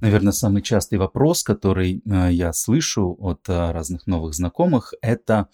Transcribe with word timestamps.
Наверное, 0.00 0.32
самый 0.32 0.62
частый 0.62 0.98
вопрос, 0.98 1.42
который 1.42 2.02
э, 2.04 2.28
я 2.32 2.52
слышу 2.52 3.16
от 3.18 3.48
э, 3.48 3.72
разных 3.72 4.06
новых 4.06 4.34
знакомых, 4.34 4.94
это 5.02 5.48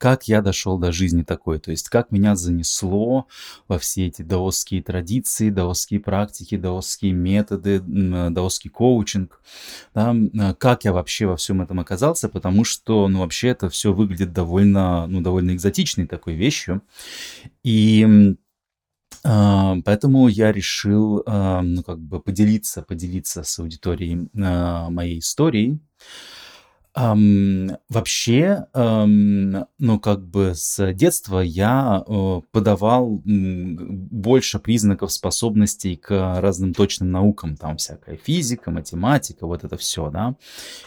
как 0.00 0.28
я 0.28 0.40
дошел 0.40 0.78
до 0.78 0.92
жизни 0.92 1.22
такой, 1.22 1.58
то 1.58 1.70
есть 1.70 1.90
как 1.90 2.10
меня 2.10 2.34
занесло 2.34 3.26
во 3.68 3.78
все 3.78 4.06
эти 4.06 4.22
даосские 4.22 4.82
традиции, 4.82 5.50
даосские 5.50 6.00
практики, 6.00 6.56
даосские 6.56 7.12
методы, 7.12 7.80
даосский 7.80 8.70
коучинг, 8.70 9.42
да, 9.94 10.16
как 10.58 10.86
я 10.86 10.94
вообще 10.94 11.26
во 11.26 11.36
всем 11.36 11.60
этом 11.60 11.80
оказался, 11.80 12.30
потому 12.30 12.64
что, 12.64 13.08
ну, 13.08 13.20
вообще 13.20 13.48
это 13.48 13.68
все 13.68 13.92
выглядит 13.92 14.32
довольно, 14.32 15.06
ну, 15.06 15.20
довольно 15.20 15.54
экзотичной 15.54 16.06
такой 16.06 16.32
вещью, 16.32 16.80
и 17.62 18.34
Поэтому 19.22 20.28
я 20.28 20.52
решил, 20.52 21.22
а, 21.26 21.62
ну, 21.62 21.82
как 21.82 21.98
бы 21.98 22.20
поделиться, 22.20 22.82
поделиться 22.82 23.42
с 23.42 23.58
аудиторией 23.58 24.30
а, 24.42 24.88
моей 24.90 25.18
историей. 25.18 25.80
Ам, 27.02 27.78
вообще, 27.88 28.66
ам, 28.74 29.64
ну, 29.78 29.98
как 30.00 30.22
бы 30.26 30.52
с 30.54 30.92
детства 30.92 31.40
я 31.40 32.04
э, 32.06 32.40
подавал 32.52 33.22
больше 33.24 34.58
признаков 34.58 35.10
способностей 35.10 35.96
к 35.96 36.40
разным 36.40 36.74
точным 36.74 37.10
наукам, 37.10 37.56
там 37.56 37.78
всякая 37.78 38.16
физика, 38.16 38.70
математика, 38.70 39.46
вот 39.46 39.64
это 39.64 39.78
все, 39.78 40.10
да. 40.10 40.36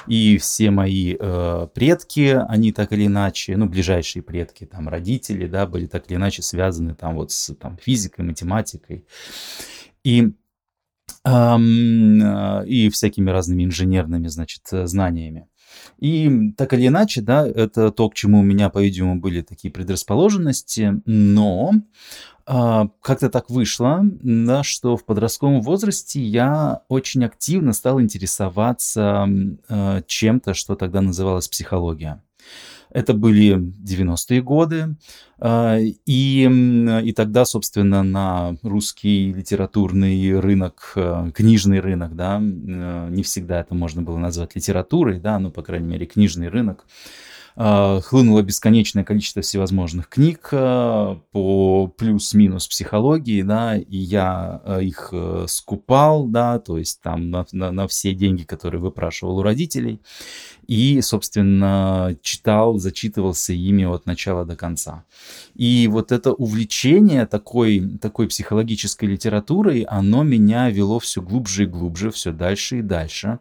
И 0.05 0.37
все 0.37 0.69
мои 0.69 1.17
э, 1.19 1.67
предки, 1.73 2.39
они 2.47 2.71
так 2.71 2.93
или 2.93 3.07
иначе, 3.07 3.57
ну, 3.57 3.65
ближайшие 3.65 4.21
предки, 4.21 4.65
там, 4.65 4.89
родители, 4.89 5.47
да, 5.47 5.65
были 5.65 5.87
так 5.87 6.07
или 6.11 6.17
иначе 6.17 6.43
связаны 6.43 6.93
там 6.93 7.15
вот 7.15 7.31
с 7.31 7.55
там, 7.55 7.75
физикой, 7.77 8.23
математикой. 8.23 9.07
И 10.03 10.33
э, 11.25 11.57
и 12.67 12.89
всякими 12.89 13.31
разными 13.31 13.63
инженерными, 13.63 14.27
значит, 14.27 14.61
знаниями. 14.69 15.47
И 15.99 16.51
так 16.57 16.73
или 16.73 16.87
иначе, 16.87 17.21
да, 17.21 17.47
это 17.47 17.91
то, 17.91 18.09
к 18.09 18.15
чему 18.15 18.39
у 18.39 18.43
меня, 18.43 18.69
по-видимому, 18.69 19.19
были 19.19 19.41
такие 19.41 19.71
предрасположенности, 19.71 21.01
но 21.05 21.73
а, 22.45 22.89
как-то 23.01 23.29
так 23.29 23.49
вышло, 23.49 24.01
да, 24.03 24.63
что 24.63 24.97
в 24.97 25.05
подростковом 25.05 25.61
возрасте 25.61 26.21
я 26.21 26.81
очень 26.89 27.23
активно 27.23 27.73
стал 27.73 28.01
интересоваться 28.01 29.27
а, 29.69 30.01
чем-то, 30.05 30.53
что 30.53 30.75
тогда 30.75 31.01
называлось 31.01 31.47
психология. 31.47 32.21
Это 32.93 33.13
были 33.13 33.55
90-е 33.57 34.41
годы, 34.41 34.95
а, 35.39 35.77
и, 35.79 37.03
и 37.03 37.13
тогда, 37.13 37.43
собственно, 37.43 38.03
на 38.03 38.55
русский 38.61 39.33
литературный 39.33 40.39
рынок, 40.39 40.93
а, 40.95 41.31
книжный 41.31 41.79
рынок, 41.79 42.15
да, 42.15 42.37
а, 42.37 43.09
не 43.09 43.23
всегда 43.23 43.61
это 43.61 43.73
можно 43.73 44.03
было 44.03 44.17
назвать 44.17 44.55
литературой, 44.55 45.19
да, 45.19 45.39
но, 45.39 45.49
по 45.49 45.63
крайней 45.63 45.87
мере, 45.87 46.05
книжный 46.05 46.49
рынок, 46.49 46.85
хлынуло 47.55 48.41
бесконечное 48.41 49.03
количество 49.03 49.41
всевозможных 49.41 50.09
книг 50.09 50.49
по 50.49 51.87
плюс-минус 51.97 52.67
психологии, 52.67 53.41
да, 53.43 53.77
и 53.77 53.97
я 53.97 54.61
их 54.81 55.09
э, 55.11 55.45
скупал, 55.47 56.27
да, 56.27 56.59
то 56.59 56.77
есть 56.77 57.01
там 57.01 57.29
на, 57.29 57.45
на, 57.51 57.71
на 57.71 57.87
все 57.87 58.13
деньги, 58.13 58.43
которые 58.43 58.81
выпрашивал 58.81 59.39
у 59.39 59.43
родителей 59.43 60.01
и, 60.67 61.01
собственно, 61.01 62.15
читал, 62.21 62.77
зачитывался 62.77 63.53
ими 63.53 63.83
от 63.83 64.05
начала 64.05 64.45
до 64.45 64.55
конца. 64.55 65.05
И 65.55 65.87
вот 65.87 66.11
это 66.11 66.33
увлечение 66.33 67.25
такой, 67.25 67.97
такой 68.01 68.27
психологической 68.27 69.09
литературой, 69.09 69.81
оно 69.81 70.23
меня 70.23 70.69
вело 70.69 70.99
все 70.99 71.21
глубже 71.21 71.63
и 71.63 71.67
глубже, 71.67 72.11
все 72.11 72.31
дальше 72.31 72.79
и 72.79 72.81
дальше. 72.81 73.39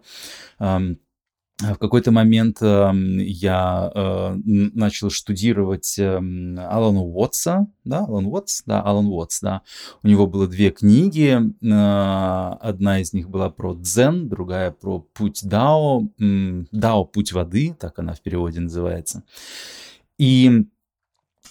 В 1.58 1.76
какой-то 1.76 2.10
момент 2.10 2.58
э, 2.60 2.90
я 3.18 3.92
э, 3.94 4.36
начал 4.44 5.10
штудировать 5.10 5.96
э, 5.96 6.16
Алана 6.16 7.02
Уотса, 7.02 7.68
да, 7.84 8.00
Алан 8.00 8.26
Уотс, 8.26 8.62
да, 8.66 8.82
Алан 8.82 9.06
Уотс, 9.06 9.40
да. 9.40 9.62
У 10.02 10.08
него 10.08 10.26
было 10.26 10.48
две 10.48 10.70
книги, 10.70 11.38
э, 11.38 12.56
одна 12.60 13.00
из 13.00 13.12
них 13.12 13.28
была 13.28 13.48
про 13.48 13.74
дзен, 13.74 14.28
другая 14.28 14.72
про 14.72 15.06
путь 15.12 15.40
Дао, 15.44 16.08
Дао 16.18 17.04
путь 17.04 17.32
воды, 17.32 17.76
так 17.78 17.98
она 17.98 18.14
в 18.14 18.20
переводе 18.22 18.58
называется. 18.60 19.22
И 20.18 20.66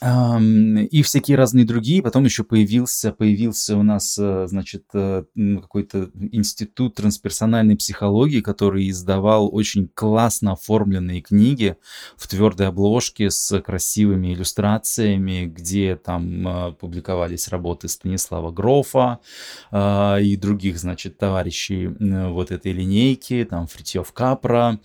и 0.04 1.04
всякие 1.04 1.38
разные 1.38 1.64
другие. 1.64 2.02
Потом 2.02 2.24
еще 2.24 2.44
появился, 2.44 3.12
появился 3.12 3.78
у 3.78 3.84
нас, 3.84 4.18
э, 4.20 4.48
значит, 4.48 4.86
э, 4.94 5.26
какой-то 5.36 6.10
институт 6.32 6.96
трансперсональной 6.96 7.76
психологии, 7.76 8.42
который 8.42 8.90
издавал 8.90 9.54
очень 9.54 9.88
классно 9.94 10.54
оформленные 10.54 11.22
книги 11.22 11.76
в 12.18 12.28
твердой 12.28 12.70
обложке 12.70 13.30
с 13.30 13.62
красивыми 13.62 14.34
иллюстрациями, 14.34 15.46
где 15.46 15.96
там 15.96 16.48
э, 16.48 16.74
публиковались 16.74 17.50
работы 17.50 17.88
Станислава 17.88 18.52
Грофа 18.52 19.20
и 19.72 20.38
других, 20.40 20.80
значит, 20.80 21.18
товарищей 21.18 21.88
вот 21.88 22.52
этой 22.52 22.72
линейки, 22.72 23.46
там 23.50 23.68
Фритьев 23.68 24.12
Капра, 24.14 24.80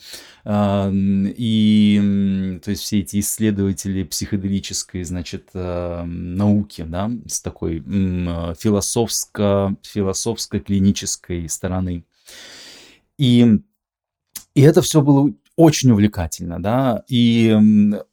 и 0.44 2.58
то 2.62 2.70
есть 2.70 2.82
все 2.82 3.00
эти 3.00 3.20
исследователи 3.20 4.04
психоделической 4.04 4.95
значит, 5.04 5.50
э, 5.54 6.02
науки, 6.04 6.82
да, 6.82 7.10
с 7.26 7.40
такой 7.40 7.80
философско, 7.80 9.76
философско-клинической 9.82 11.48
стороны. 11.48 12.04
И, 13.18 13.46
и 14.54 14.60
это 14.60 14.82
все 14.82 15.00
было 15.00 15.32
очень 15.56 15.90
увлекательно, 15.90 16.62
да, 16.62 17.02
и 17.08 17.56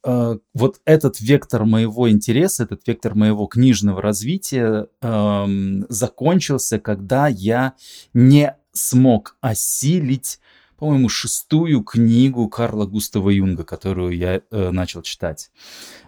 э, 0.05 0.38
вот 0.53 0.81
этот 0.85 1.19
вектор 1.19 1.66
моего 1.66 2.09
интереса, 2.09 2.63
этот 2.63 2.88
вектор 2.88 3.16
моего 3.16 3.47
книжного 3.47 4.01
развития 4.01 4.88
э, 5.01 5.45
закончился, 5.89 6.79
когда 6.79 7.27
я 7.27 7.73
не 8.13 8.55
смог 8.72 9.35
осилить 9.41 10.39
по-моему, 10.78 11.09
шестую 11.09 11.84
книгу 11.84 12.47
Карла 12.50 12.85
Густава 12.85 13.29
Юнга, 13.29 13.63
которую 13.63 14.16
я 14.16 14.41
э, 14.50 14.69
начал 14.72 15.01
читать. 15.01 15.51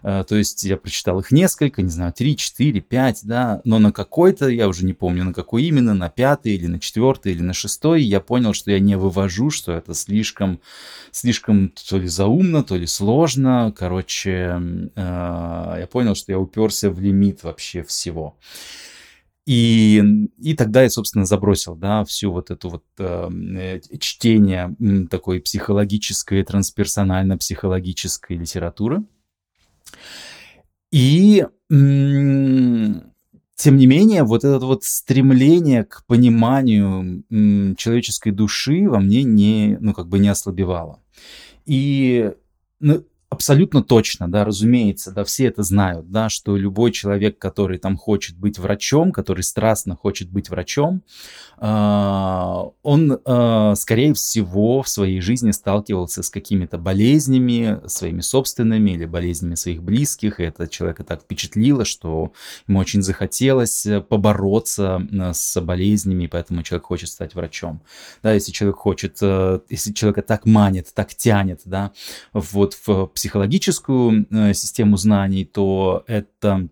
Э, 0.03 0.23
то 0.27 0.35
есть 0.35 0.63
я 0.63 0.77
прочитал 0.77 1.19
их 1.19 1.31
несколько, 1.31 1.81
не 1.81 1.89
знаю, 1.89 2.13
три, 2.13 2.35
четыре, 2.35 2.81
пять, 2.81 3.21
да, 3.23 3.61
но 3.63 3.79
на 3.79 3.91
какой-то, 3.91 4.47
я 4.47 4.67
уже 4.67 4.85
не 4.85 4.93
помню, 4.93 5.23
на 5.23 5.33
какой 5.33 5.63
именно, 5.63 5.93
на 5.93 6.09
пятый 6.09 6.55
или 6.55 6.67
на 6.67 6.79
четвертый 6.79 7.33
или 7.33 7.41
на 7.41 7.53
шестой, 7.53 8.03
я 8.03 8.19
понял, 8.19 8.53
что 8.53 8.71
я 8.71 8.79
не 8.79 8.97
вывожу, 8.97 9.49
что 9.49 9.71
это 9.71 9.93
слишком, 9.93 10.59
слишком 11.11 11.69
то 11.69 11.97
ли 11.97 12.07
заумно, 12.07 12.63
то 12.63 12.75
ли 12.75 12.87
сложно. 12.87 13.73
Короче, 13.77 14.61
э, 14.95 15.75
я 15.79 15.87
понял, 15.91 16.15
что 16.15 16.31
я 16.31 16.39
уперся 16.39 16.89
в 16.89 16.99
лимит 16.99 17.43
вообще 17.43 17.83
всего. 17.83 18.37
И, 19.45 20.01
и 20.39 20.55
тогда 20.55 20.81
я, 20.81 20.89
собственно, 20.89 21.25
забросил, 21.25 21.75
да, 21.75 22.03
всю 22.03 22.31
вот 22.31 22.49
эту 22.49 22.69
вот 22.69 22.83
эм, 22.97 23.55
э, 23.55 23.79
чтение 23.99 24.75
такой 25.09 25.39
психологической, 25.39 26.43
трансперсонально-психологической 26.43 28.37
литературы. 28.37 29.03
И 30.91 31.45
тем 31.69 33.77
не 33.77 33.85
менее, 33.85 34.23
вот 34.23 34.43
это 34.43 34.59
вот 34.59 34.83
стремление 34.83 35.83
к 35.83 36.05
пониманию 36.05 37.23
человеческой 37.77 38.31
души 38.31 38.89
во 38.89 38.99
мне 38.99 39.23
не, 39.23 39.77
ну, 39.79 39.93
как 39.93 40.07
бы 40.07 40.19
не 40.19 40.27
ослабевало. 40.27 41.01
И 41.65 42.31
ну, 42.79 43.03
абсолютно 43.35 43.83
точно, 43.83 44.31
да, 44.31 44.45
разумеется, 44.45 45.11
да, 45.11 45.23
все 45.23 45.45
это 45.47 45.61
знают, 45.61 46.09
да, 46.09 46.29
что 46.29 46.55
любой 46.55 46.91
человек, 46.91 47.37
который 47.37 47.77
там 47.77 47.97
хочет 47.97 48.37
быть 48.37 48.57
врачом, 48.57 49.11
который 49.11 49.41
страстно 49.41 49.95
хочет 49.95 50.29
быть 50.29 50.49
врачом, 50.49 51.03
э, 51.57 51.65
он, 52.83 53.19
э, 53.25 53.73
скорее 53.75 54.13
всего, 54.13 54.81
в 54.81 54.89
своей 54.89 55.19
жизни 55.19 55.51
сталкивался 55.51 56.23
с 56.23 56.29
какими-то 56.29 56.77
болезнями, 56.77 57.81
своими 57.87 58.21
собственными 58.21 58.91
или 58.91 59.05
болезнями 59.05 59.55
своих 59.55 59.83
близких, 59.83 60.39
и 60.39 60.43
это 60.43 60.67
человека 60.67 61.03
так 61.03 61.21
впечатлило, 61.21 61.83
что 61.83 62.31
ему 62.67 62.79
очень 62.79 63.01
захотелось 63.01 63.85
побороться 64.09 65.05
э, 65.11 65.33
с 65.33 65.59
болезнями, 65.61 66.23
и 66.23 66.27
поэтому 66.27 66.63
человек 66.63 66.85
хочет 66.85 67.09
стать 67.09 67.35
врачом. 67.35 67.81
Да, 68.23 68.33
если 68.33 68.53
человек 68.53 68.77
хочет, 68.77 69.17
э, 69.21 69.59
если 69.69 69.91
человека 69.91 70.21
так 70.21 70.45
манит, 70.45 70.93
так 70.93 71.13
тянет, 71.13 71.61
да, 71.65 71.91
вот 72.31 72.77
в 72.85 73.07
психологическую 73.25 74.27
э, 74.29 74.53
систему 74.53 74.97
знаний, 74.97 75.45
то 75.45 76.03
это 76.05 76.69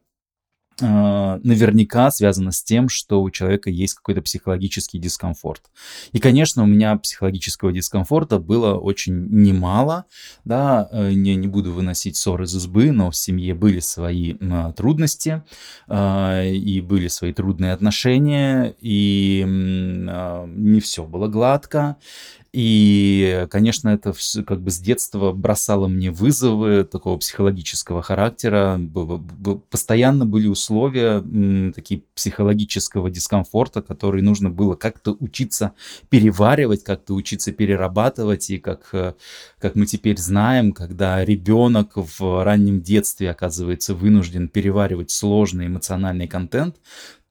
а, 0.81 1.39
наверняка 1.43 2.09
связано 2.09 2.51
с 2.51 2.63
тем, 2.63 2.89
что 2.89 3.21
у 3.21 3.29
человека 3.29 3.69
есть 3.69 3.93
какой-то 3.95 4.21
психологический 4.21 4.97
дискомфорт. 4.97 5.71
И, 6.11 6.19
конечно, 6.19 6.63
у 6.63 6.65
меня 6.65 6.95
психологического 6.97 7.71
дискомфорта 7.71 8.39
было 8.39 8.75
очень 8.75 9.27
немало, 9.29 10.05
да, 10.45 10.89
э, 10.91 11.11
не, 11.13 11.35
не 11.35 11.47
буду 11.47 11.71
выносить 11.71 12.17
ссор 12.17 12.41
из 12.41 12.55
избы, 12.55 12.91
но 12.91 13.11
в 13.11 13.15
семье 13.15 13.53
были 13.53 13.79
свои 13.79 14.35
трудности, 14.75 15.43
а, 15.87 16.43
и 16.43 16.81
были 16.81 17.07
свои 17.07 17.33
трудные 17.33 17.73
отношения, 17.73 18.75
и 18.79 19.43
не 19.45 20.79
все 20.79 21.05
было 21.05 21.27
гладко, 21.27 21.97
и, 22.53 23.47
конечно, 23.49 23.89
это 23.89 24.13
все 24.13 24.43
как 24.43 24.61
бы 24.61 24.69
с 24.69 24.77
детства 24.77 25.31
бросало 25.31 25.87
мне 25.87 26.11
вызовы 26.11 26.83
такого 26.83 27.17
психологического 27.17 28.03
характера. 28.03 28.79
Постоянно 29.71 30.27
были 30.27 30.47
условия 30.47 31.23
такие 31.73 32.03
психологического 32.13 33.09
дискомфорта, 33.09 33.81
которые 33.81 34.23
нужно 34.23 34.51
было 34.51 34.75
как-то 34.75 35.17
учиться 35.19 35.73
переваривать, 36.09 36.83
как-то 36.83 37.15
учиться 37.15 37.51
перерабатывать. 37.51 38.51
И 38.51 38.59
как, 38.59 38.89
э, 38.93 39.13
как 39.57 39.73
мы 39.73 39.87
теперь 39.87 40.19
знаем, 40.19 40.73
когда 40.73 41.25
ребенок 41.25 41.93
в 41.95 42.43
раннем 42.43 42.81
детстве 42.81 43.31
оказывается 43.31 43.95
вынужден 43.95 44.47
переваривать 44.47 45.09
сложный 45.09 45.65
эмоциональный 45.65 46.27
контент, 46.27 46.75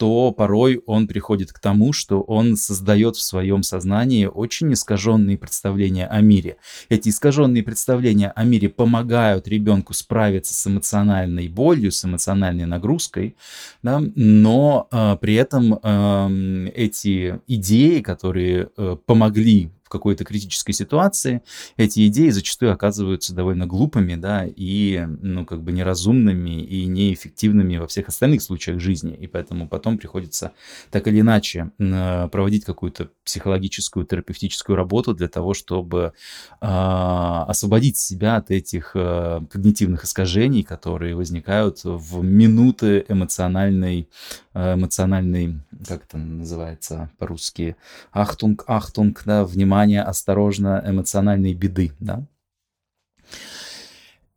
то 0.03 0.33
порой 0.33 0.83
он 0.87 1.07
приходит 1.07 1.53
к 1.53 1.61
тому, 1.61 1.93
что 1.93 2.23
он 2.23 2.57
создает 2.57 3.15
в 3.15 3.23
своем 3.23 3.63
сознании 3.63 4.27
очень 4.27 4.73
искаженные 4.73 5.39
представления 5.39 6.09
о 6.09 6.21
мире. 6.21 6.57
Эти 6.89 7.11
искаженные 7.11 7.63
представления 7.63 8.33
о 8.35 8.43
мире 8.43 8.69
помогают 8.69 9.47
ребенку 9.47 9.95
справиться 9.95 10.55
с 10.55 10.67
эмоциональной 10.67 11.47
болью, 11.47 11.93
с 11.93 12.05
эмоциональной 12.05 12.67
нагрузкой, 12.67 13.37
да, 13.85 14.03
но 14.17 14.89
э, 14.91 15.17
при 15.21 15.35
этом 15.35 15.79
э, 15.81 16.71
эти 16.75 17.39
идеи, 17.47 18.01
которые 18.01 18.71
э, 18.77 18.97
помогли 19.07 19.71
какой-то 19.93 20.25
критической 20.25 20.75
ситуации, 20.75 21.43
эти 21.77 22.07
идеи 22.09 22.31
зачастую 22.31 22.73
оказываются 22.73 23.35
довольно 23.35 23.67
глупыми, 23.67 24.17
да, 24.17 24.47
и, 24.47 25.07
ну, 25.21 25.45
как 25.45 25.63
бы 25.63 25.73
неразумными 25.73 26.63
и 26.63 26.87
неэффективными 26.87 27.77
во 27.77 27.87
всех 27.87 28.09
остальных 28.09 28.43
случаях 28.43 28.81
жизни. 28.81 29.15
И 29.15 29.27
поэтому 29.27 29.69
потом 29.69 29.99
приходится 29.99 30.53
так 30.91 31.07
или 31.07 31.21
иначе 31.21 31.71
проводить 31.79 32.65
какую-то 32.65 33.11
психологическую, 33.25 34.07
терапевтическую 34.07 34.77
работу 34.77 35.15
для 35.15 35.29
того, 35.29 35.55
чтобы 35.55 36.13
э, 36.61 36.67
освободить 36.67 37.99
себя 37.99 38.37
от 38.37 38.51
этих 38.51 38.93
э, 38.95 39.41
когнитивных 39.51 40.05
искажений, 40.05 40.63
которые 40.63 41.15
возникают 41.15 41.81
в 41.85 42.23
минуты 42.23 43.05
эмоциональной, 43.09 44.09
эмоциональной, 44.55 45.61
как 45.87 46.05
это 46.05 46.19
называется 46.19 47.11
по-русски, 47.19 47.77
ахтунг, 48.11 48.65
ахтунг, 48.67 49.23
да, 49.25 49.45
внимание, 49.45 50.03
осторожно, 50.03 50.83
эмоциональной 50.85 51.55
беды, 51.55 51.93
да. 52.01 52.27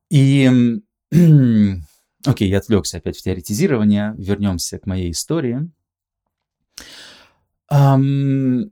И, 0.09 0.49
окей, 2.25 2.49
я 2.49 2.57
отвлекся 2.57 2.97
опять 2.97 3.17
в 3.17 3.23
теоретизирование, 3.23 4.13
вернемся 4.17 4.79
к 4.79 4.85
моей 4.85 5.11
истории. 5.11 5.69
Um, 7.71 8.69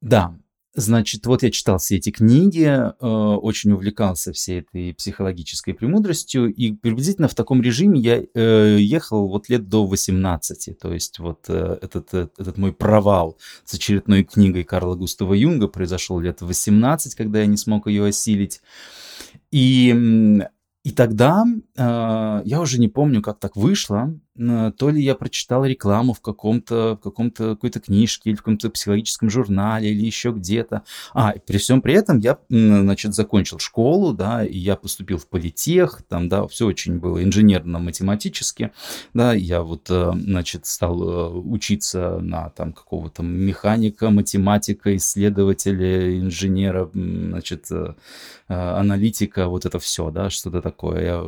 да, 0.00 0.34
Значит, 0.78 1.26
вот 1.26 1.42
я 1.42 1.50
читал 1.50 1.78
все 1.78 1.96
эти 1.96 2.10
книги, 2.10 2.62
э, 2.62 2.94
очень 3.04 3.72
увлекался 3.72 4.32
всей 4.32 4.60
этой 4.60 4.94
психологической 4.94 5.74
премудростью, 5.74 6.54
и 6.54 6.70
приблизительно 6.70 7.26
в 7.26 7.34
таком 7.34 7.60
режиме 7.60 7.98
я 7.98 8.22
э, 8.22 8.76
ехал 8.78 9.26
вот 9.26 9.48
лет 9.48 9.68
до 9.68 9.84
18. 9.86 10.78
То 10.78 10.94
есть 10.94 11.18
вот 11.18 11.46
э, 11.48 11.78
этот, 11.82 12.14
этот 12.14 12.58
мой 12.58 12.72
провал 12.72 13.38
с 13.64 13.74
очередной 13.74 14.22
книгой 14.22 14.62
Карла 14.62 14.94
Густава 14.94 15.34
Юнга 15.34 15.66
произошел 15.66 16.20
лет 16.20 16.42
в 16.42 16.46
18, 16.46 17.16
когда 17.16 17.40
я 17.40 17.46
не 17.46 17.56
смог 17.56 17.88
ее 17.88 18.06
осилить. 18.06 18.60
И 19.50 20.40
и 20.84 20.90
тогда 20.90 21.44
э, 21.76 22.42
я 22.44 22.60
уже 22.60 22.80
не 22.80 22.88
помню, 22.88 23.20
как 23.20 23.40
так 23.40 23.56
вышло, 23.56 24.10
э, 24.10 24.27
то 24.38 24.90
ли 24.90 25.02
я 25.02 25.14
прочитал 25.14 25.64
рекламу 25.64 26.12
в 26.12 26.20
каком-то, 26.20 26.96
в 26.96 27.02
каком-то 27.02 27.50
какой-то 27.50 27.80
книжке 27.80 28.30
или 28.30 28.36
в 28.36 28.40
каком-то 28.40 28.70
психологическом 28.70 29.30
журнале 29.30 29.90
или 29.90 30.04
еще 30.04 30.30
где-то. 30.30 30.82
А, 31.12 31.34
при 31.46 31.58
всем 31.58 31.82
при 31.82 31.94
этом 31.94 32.18
я, 32.18 32.38
значит, 32.48 33.14
закончил 33.14 33.58
школу, 33.58 34.12
да, 34.12 34.44
и 34.44 34.56
я 34.56 34.76
поступил 34.76 35.18
в 35.18 35.26
политех, 35.26 36.02
там, 36.08 36.28
да, 36.28 36.46
все 36.46 36.66
очень 36.66 36.98
было 36.98 37.22
инженерно-математически, 37.22 38.72
да, 39.14 39.32
я 39.32 39.62
вот, 39.62 39.90
э, 39.90 40.12
значит, 40.14 40.66
стал 40.66 41.02
э, 41.02 41.28
учиться 41.38 42.18
на 42.20 42.50
там 42.50 42.72
какого-то 42.72 43.22
механика, 43.22 44.10
математика, 44.10 44.96
исследователя, 44.96 46.18
инженера, 46.20 46.90
значит, 46.92 47.68
аналитика, 48.46 49.48
вот 49.48 49.66
это 49.66 49.78
все, 49.78 50.10
да, 50.10 50.30
что-то 50.30 50.62
такое. 50.62 51.04
Я, 51.04 51.24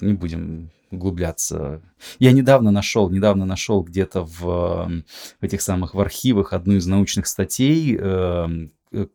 не 0.00 0.14
будем 0.14 0.70
углубляться. 0.94 1.82
Я 2.18 2.32
недавно 2.32 2.70
нашел, 2.70 3.10
недавно 3.10 3.44
нашел 3.44 3.82
где-то 3.82 4.22
в, 4.24 4.40
в 4.40 5.42
этих 5.42 5.60
самых 5.62 5.94
в 5.94 6.00
архивах 6.00 6.52
одну 6.52 6.74
из 6.74 6.86
научных 6.86 7.26
статей, 7.26 7.96
э, 7.98 8.68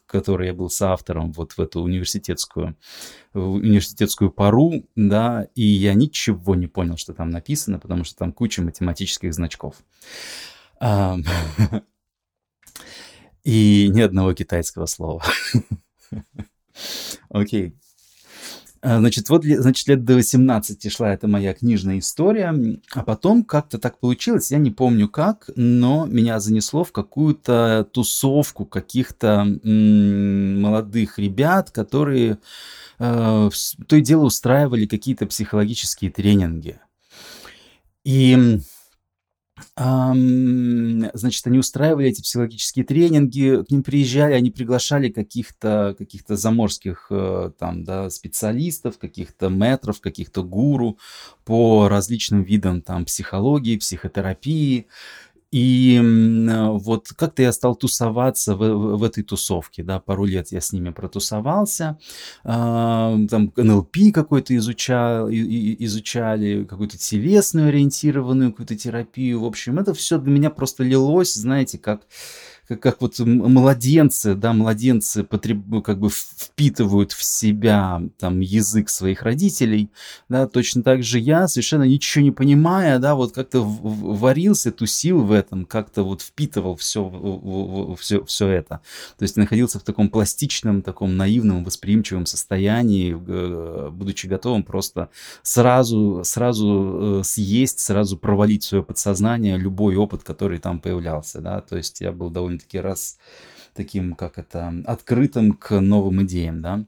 которой 0.06 0.48
я 0.48 0.54
был 0.54 0.70
соавтором 0.70 1.32
вот 1.32 1.54
в 1.54 1.60
эту 1.60 1.82
университетскую, 1.82 2.76
в 3.34 3.52
университетскую 3.54 4.32
пару, 4.32 4.84
да, 4.96 5.48
и 5.56 5.64
я 5.64 5.94
ничего 5.94 6.56
не 6.56 6.68
понял, 6.68 6.98
что 6.98 7.14
там 7.14 7.30
написано, 7.30 7.80
потому 7.80 8.04
что 8.04 8.18
там 8.18 8.34
куча 8.34 8.62
математических 8.62 9.34
значков. 9.34 9.76
И 13.44 13.88
ни 13.90 14.02
одного 14.02 14.34
китайского 14.34 14.86
слова. 14.86 15.24
Окей. 17.30 17.74
А, 18.82 19.00
значит, 19.00 19.30
вот, 19.30 19.44
значит, 19.44 19.88
лет 19.88 20.06
до 20.06 20.16
18 20.16 20.92
шла 20.92 21.14
эта 21.14 21.28
моя 21.28 21.54
книжная 21.54 22.00
история, 22.00 22.56
а 22.94 23.04
потом 23.04 23.44
как-то 23.44 23.78
так 23.78 24.00
получилось, 24.00 24.52
я 24.52 24.58
не 24.58 24.72
помню 24.72 25.10
как, 25.10 25.50
но 25.56 26.06
меня 26.06 26.40
занесло 26.40 26.84
в 26.84 26.92
какую-то 26.92 27.88
тусовку 27.92 28.66
каких-то 28.66 29.44
молодых 29.64 31.20
ребят, 31.20 31.72
которые 31.72 32.38
э, 33.00 33.50
то 33.88 33.96
и 33.96 34.02
дело 34.02 34.26
устраивали 34.26 34.86
какие-то 34.86 35.26
психологические 35.26 36.12
тренинги. 36.12 36.80
И 38.06 38.60
значит, 39.76 41.48
они 41.48 41.60
устраивали 41.60 42.08
эти 42.08 42.22
психологические 42.22 42.86
тренинги, 42.86 43.64
к 43.68 43.72
ним 43.72 43.84
приезжали, 43.84 44.34
они 44.34 44.52
приглашали 44.52 45.10
каких-то 45.10 45.96
каких 45.98 46.22
заморских 46.28 47.08
э, 47.10 47.52
там, 47.58 47.84
да, 47.84 48.10
специалистов, 48.10 48.98
каких-то 48.98 49.50
метров, 49.50 50.02
каких-то 50.02 50.44
гуру 50.44 50.98
по 51.46 51.88
различным 51.88 52.44
видам 52.44 52.82
там 52.82 53.06
психологии, 53.06 53.78
психотерапии. 53.78 54.88
И 55.52 56.00
вот 56.04 57.08
как-то 57.16 57.42
я 57.42 57.52
стал 57.52 57.76
тусоваться 57.76 58.56
в, 58.56 58.98
в, 58.98 59.04
этой 59.04 59.24
тусовке, 59.24 59.82
да, 59.82 60.00
пару 60.00 60.26
лет 60.26 60.52
я 60.52 60.62
с 60.62 60.72
ними 60.72 60.92
протусовался, 60.92 61.98
а, 62.44 63.18
там 63.30 63.52
НЛП 63.56 63.98
какой-то 64.14 64.56
изучал, 64.58 65.28
изучали, 65.30 66.66
какую-то 66.66 67.00
телесную 67.00 67.70
ориентированную 67.70 68.52
какую-то 68.52 68.76
терапию, 68.76 69.42
в 69.42 69.46
общем, 69.46 69.80
это 69.80 69.96
все 69.96 70.20
для 70.20 70.32
меня 70.32 70.52
просто 70.52 70.84
лилось, 70.84 71.34
знаете, 71.34 71.80
как 71.80 72.02
как, 72.70 72.82
как 72.82 73.02
вот 73.02 73.18
младенцы, 73.18 74.36
да, 74.36 74.54
младенцы 74.54 75.24
потреб, 75.24 75.84
как 75.84 76.00
бы 76.00 76.10
впитывают 76.12 77.14
в 77.14 77.24
себя 77.24 78.00
там 78.20 78.42
язык 78.42 78.90
своих 78.90 79.24
родителей, 79.24 79.90
да, 80.30 80.48
точно 80.48 80.84
так 80.84 81.02
же 81.02 81.18
я, 81.18 81.48
совершенно 81.48 81.84
ничего 81.84 82.24
не 82.24 82.32
понимая, 82.32 83.00
да, 83.00 83.16
вот 83.16 83.34
как-то 83.34 83.62
варился, 83.64 84.72
тусил 84.72 85.24
в 85.24 85.32
этом, 85.32 85.66
как-то 85.66 86.04
вот 86.04 86.22
впитывал 86.22 86.76
все, 86.76 87.96
все, 88.00 88.24
все 88.26 88.48
это. 88.48 88.82
То 89.18 89.24
есть 89.24 89.36
находился 89.36 89.80
в 89.80 89.84
таком 89.84 90.10
пластичном, 90.10 90.84
таком 90.84 91.18
наивном, 91.18 91.64
восприимчивом 91.64 92.28
состоянии, 92.28 93.14
будучи 93.90 94.28
готовым 94.28 94.62
просто 94.62 95.10
сразу, 95.42 96.22
сразу 96.24 97.22
э, 97.22 97.24
съесть, 97.24 97.80
сразу 97.80 98.16
провалить 98.16 98.64
свое 98.64 98.84
подсознание 98.84 99.58
любой 99.58 99.96
опыт, 99.96 100.24
который 100.24 100.60
там 100.60 100.80
появлялся, 100.80 101.42
да, 101.42 101.62
то 101.62 101.76
есть 101.76 102.00
я 102.02 102.12
был 102.12 102.30
довольно 102.30 102.59
довольно-таки 102.60 102.80
раз 102.80 103.18
таким, 103.74 104.16
как 104.16 104.38
это, 104.38 104.74
открытым 104.86 105.54
к 105.54 105.80
новым 105.80 106.24
идеям, 106.24 106.62
да, 106.62 106.86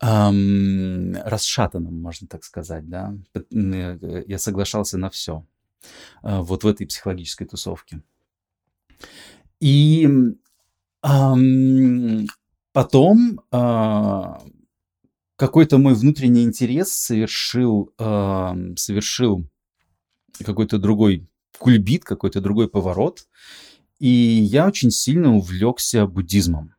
эм, 0.00 1.14
расшатанным, 1.24 2.00
можно 2.00 2.28
так 2.28 2.44
сказать, 2.44 2.88
да. 2.88 3.14
Я 3.50 4.38
соглашался 4.38 4.98
на 4.98 5.10
все 5.10 5.44
э, 6.22 6.40
вот 6.40 6.64
в 6.64 6.66
этой 6.66 6.86
психологической 6.86 7.46
тусовке. 7.46 8.02
И 9.60 10.08
эм, 11.02 12.26
потом, 12.72 13.40
э, 13.52 14.22
какой-то 15.36 15.78
мой 15.78 15.94
внутренний 15.94 16.44
интерес 16.44 16.92
совершил, 16.92 17.92
э, 17.98 18.74
совершил 18.76 19.46
какой-то 20.44 20.78
другой 20.78 21.26
кульбит, 21.58 22.04
какой-то 22.04 22.40
другой 22.40 22.68
поворот, 22.68 23.28
и 24.00 24.08
я 24.08 24.66
очень 24.66 24.90
сильно 24.90 25.36
увлекся 25.36 26.06
буддизмом. 26.06 26.74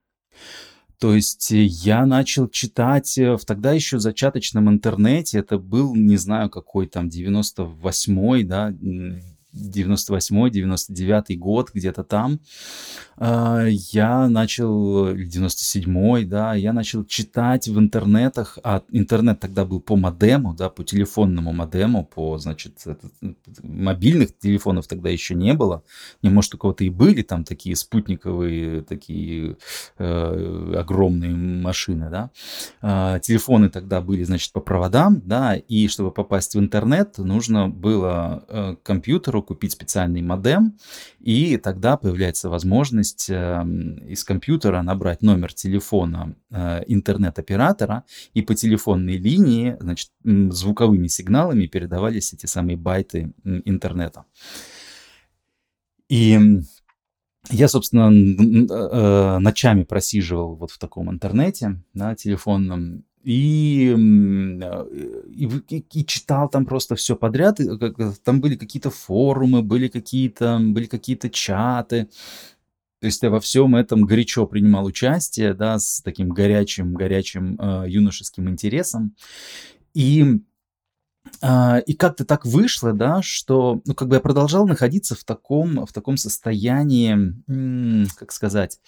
То 0.99 1.15
есть 1.15 1.47
я 1.49 2.05
начал 2.05 2.47
читать 2.47 3.17
в 3.17 3.39
тогда 3.45 3.71
еще 3.71 3.99
зачаточном 3.99 4.69
интернете, 4.69 5.39
это 5.39 5.57
был, 5.57 5.95
не 5.95 6.17
знаю, 6.17 6.49
какой 6.49 6.85
там, 6.87 7.07
98-й, 7.07 8.43
да, 8.43 8.71
98-99 9.53 11.35
год, 11.37 11.71
где-то 11.73 12.03
там, 12.03 12.39
а, 13.17 13.65
я 13.67 14.27
начал, 14.29 15.13
97-й, 15.13 16.25
да, 16.25 16.55
я 16.55 16.73
начал 16.73 17.05
читать 17.05 17.67
в 17.67 17.77
интернетах, 17.77 18.57
а 18.63 18.81
интернет 18.91 19.39
тогда 19.39 19.65
был 19.65 19.79
по 19.79 19.95
модему, 19.95 20.53
да, 20.53 20.69
по 20.69 20.83
телефонному 20.83 21.53
модему, 21.53 22.05
по, 22.05 22.37
значит, 22.37 22.79
это, 22.85 23.09
мобильных 23.61 24.37
телефонов 24.37 24.87
тогда 24.87 25.09
еще 25.09 25.35
не 25.35 25.53
было, 25.53 25.83
не, 26.21 26.29
может, 26.29 26.55
у 26.55 26.57
кого-то 26.57 26.83
и 26.83 26.89
были 26.89 27.21
там 27.21 27.43
такие 27.43 27.75
спутниковые, 27.75 28.81
такие 28.81 29.57
э, 29.97 30.73
огромные 30.77 31.35
машины, 31.35 32.09
да, 32.09 32.31
э, 32.81 33.19
телефоны 33.19 33.69
тогда 33.69 34.01
были, 34.01 34.23
значит, 34.23 34.51
по 34.53 34.61
проводам, 34.61 35.21
да, 35.25 35.55
и 35.55 35.87
чтобы 35.87 36.11
попасть 36.11 36.55
в 36.55 36.59
интернет, 36.59 37.17
нужно 37.17 37.69
было 37.69 38.45
э, 38.47 38.75
компьютеру 38.83 39.40
купить 39.41 39.71
специальный 39.71 40.21
модем, 40.21 40.77
и 41.19 41.57
тогда 41.57 41.97
появляется 41.97 42.49
возможность 42.49 43.29
эм, 43.29 43.95
из 44.07 44.23
компьютера 44.23 44.81
набрать 44.81 45.21
номер 45.21 45.53
телефона 45.53 46.35
э, 46.49 46.83
интернет-оператора, 46.87 48.03
и 48.33 48.41
по 48.41 48.55
телефонной 48.55 49.17
линии, 49.17 49.77
значит, 49.79 50.11
звуковыми 50.23 51.07
сигналами 51.07 51.67
передавались 51.67 52.33
эти 52.33 52.45
самые 52.45 52.77
байты 52.77 53.33
интернета. 53.43 54.25
И 56.09 56.39
я, 57.49 57.67
собственно, 57.67 58.11
э, 58.11 59.39
ночами 59.39 59.83
просиживал 59.83 60.55
вот 60.55 60.71
в 60.71 60.77
таком 60.77 61.09
интернете, 61.09 61.81
да, 61.93 62.15
телефонном, 62.15 63.03
и, 63.23 63.95
и, 65.29 65.85
и 65.93 66.05
читал 66.05 66.49
там 66.49 66.65
просто 66.65 66.95
все 66.95 67.15
подряд. 67.15 67.59
И, 67.59 67.67
там 68.23 68.41
были 68.41 68.55
какие-то 68.55 68.89
форумы, 68.89 69.61
были 69.61 69.87
какие-то 69.87 70.59
были 70.59 70.85
какие-то 70.85 71.29
чаты. 71.29 72.09
То 72.99 73.05
есть 73.07 73.23
я 73.23 73.31
во 73.31 73.39
всем 73.39 73.75
этом 73.75 74.03
горячо 74.03 74.45
принимал 74.45 74.85
участие, 74.85 75.53
да, 75.55 75.79
с 75.79 76.01
таким 76.01 76.29
горячим, 76.29 76.93
горячим 76.93 77.59
э, 77.59 77.85
юношеским 77.87 78.47
интересом. 78.47 79.15
И 79.95 80.41
и 81.43 81.93
как-то 81.93 82.25
так 82.25 82.45
вышло, 82.45 82.93
да, 82.93 83.21
что, 83.21 83.81
ну, 83.85 83.93
как 83.93 84.07
бы 84.07 84.15
я 84.15 84.19
продолжал 84.21 84.67
находиться 84.67 85.15
в 85.15 85.23
таком, 85.23 85.85
в 85.85 85.93
таком 85.93 86.17
состоянии, 86.17 87.35
как 88.15 88.31
сказать, 88.31 88.79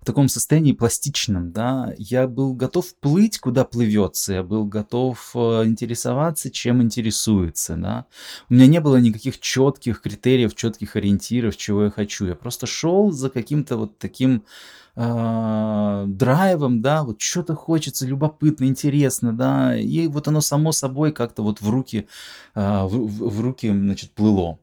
в 0.00 0.04
таком 0.04 0.28
состоянии 0.28 0.72
пластичном, 0.72 1.52
да. 1.52 1.94
Я 1.96 2.26
был 2.28 2.54
готов 2.54 2.94
плыть, 2.96 3.38
куда 3.38 3.64
плывется, 3.64 4.34
я 4.34 4.42
был 4.42 4.66
готов 4.66 5.30
э, 5.34 5.64
интересоваться, 5.64 6.50
чем 6.50 6.82
интересуется, 6.82 7.76
да. 7.76 8.06
У 8.48 8.54
меня 8.54 8.66
не 8.66 8.80
было 8.80 8.96
никаких 8.96 9.40
четких 9.40 10.02
критериев, 10.02 10.54
четких 10.54 10.96
ориентиров, 10.96 11.56
чего 11.56 11.84
я 11.84 11.90
хочу. 11.90 12.26
Я 12.26 12.34
просто 12.34 12.66
шел 12.66 13.10
за 13.10 13.30
каким-то 13.30 13.76
вот 13.76 13.98
таким 13.98 14.44
э, 14.98 16.04
драйвом, 16.08 16.82
да, 16.82 17.04
вот 17.04 17.20
что-то 17.20 17.54
хочется, 17.54 18.06
любопытно, 18.06 18.64
интересно, 18.64 19.32
да, 19.32 19.76
и 19.76 20.08
вот 20.08 20.26
оно 20.26 20.40
само 20.40 20.72
собой 20.72 21.12
как-то 21.12 21.42
вот 21.42 21.60
в 21.60 21.70
руки, 21.70 22.08
э, 22.54 22.82
в, 22.84 23.28
в 23.28 23.40
руки, 23.40 23.70
значит, 23.70 24.10
плыло. 24.10 24.58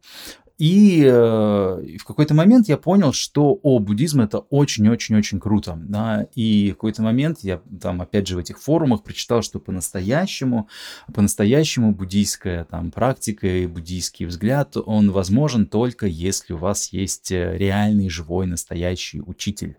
И 0.58 1.04
э, 1.04 1.12
в 1.12 2.06
какой-то 2.06 2.34
момент 2.34 2.70
я 2.70 2.78
понял, 2.78 3.12
что 3.12 3.60
о, 3.62 3.80
буддизм 3.80 4.22
это 4.22 4.40
очень-очень-очень 4.40 5.40
круто. 5.40 5.78
Да? 5.78 6.28
И 6.34 6.72
в 6.72 6.76
какой-то 6.76 7.02
момент 7.02 7.40
я 7.42 7.62
там 7.82 8.02
опять 8.02 8.28
же 8.28 8.36
в 8.36 8.40
этих 8.40 8.62
форумах 8.62 9.04
прочитал, 9.04 9.42
что 9.42 9.60
по-настоящему, 9.60 10.70
по-настоящему 11.14 11.94
буддийская 11.94 12.64
там 12.64 12.92
практика 12.92 13.48
и 13.48 13.68
буддийский 13.68 14.26
взгляд, 14.26 14.78
он 14.78 15.12
возможен 15.12 15.66
только 15.66 16.08
если 16.08 16.54
у 16.54 16.58
вас 16.58 16.94
есть 16.94 17.32
э, 17.32 17.58
реальный, 17.58 18.10
живой, 18.10 18.48
настоящий 18.48 19.22
учитель. 19.22 19.78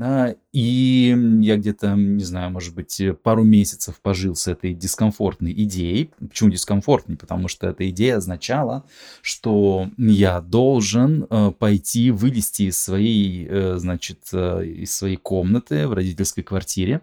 И 0.00 1.16
я 1.40 1.56
где-то, 1.56 1.94
не 1.94 2.24
знаю, 2.24 2.50
может 2.50 2.74
быть, 2.74 3.00
пару 3.22 3.44
месяцев 3.44 4.00
пожил 4.00 4.34
с 4.34 4.46
этой 4.48 4.72
дискомфортной 4.72 5.52
идеей. 5.52 6.10
Почему 6.20 6.50
дискомфортной? 6.50 7.16
Потому 7.16 7.48
что 7.48 7.68
эта 7.68 7.88
идея 7.90 8.16
означала, 8.16 8.84
что 9.22 9.90
я 9.98 10.40
должен 10.40 11.26
э, 11.28 11.52
пойти 11.58 12.10
вылезти 12.10 12.64
из 12.64 12.78
своей, 12.78 13.46
э, 13.48 13.76
значит, 13.78 14.20
э, 14.32 14.64
из 14.66 14.94
своей 14.94 15.16
комнаты 15.16 15.86
в 15.88 15.92
родительской 15.92 16.44
квартире 16.44 17.02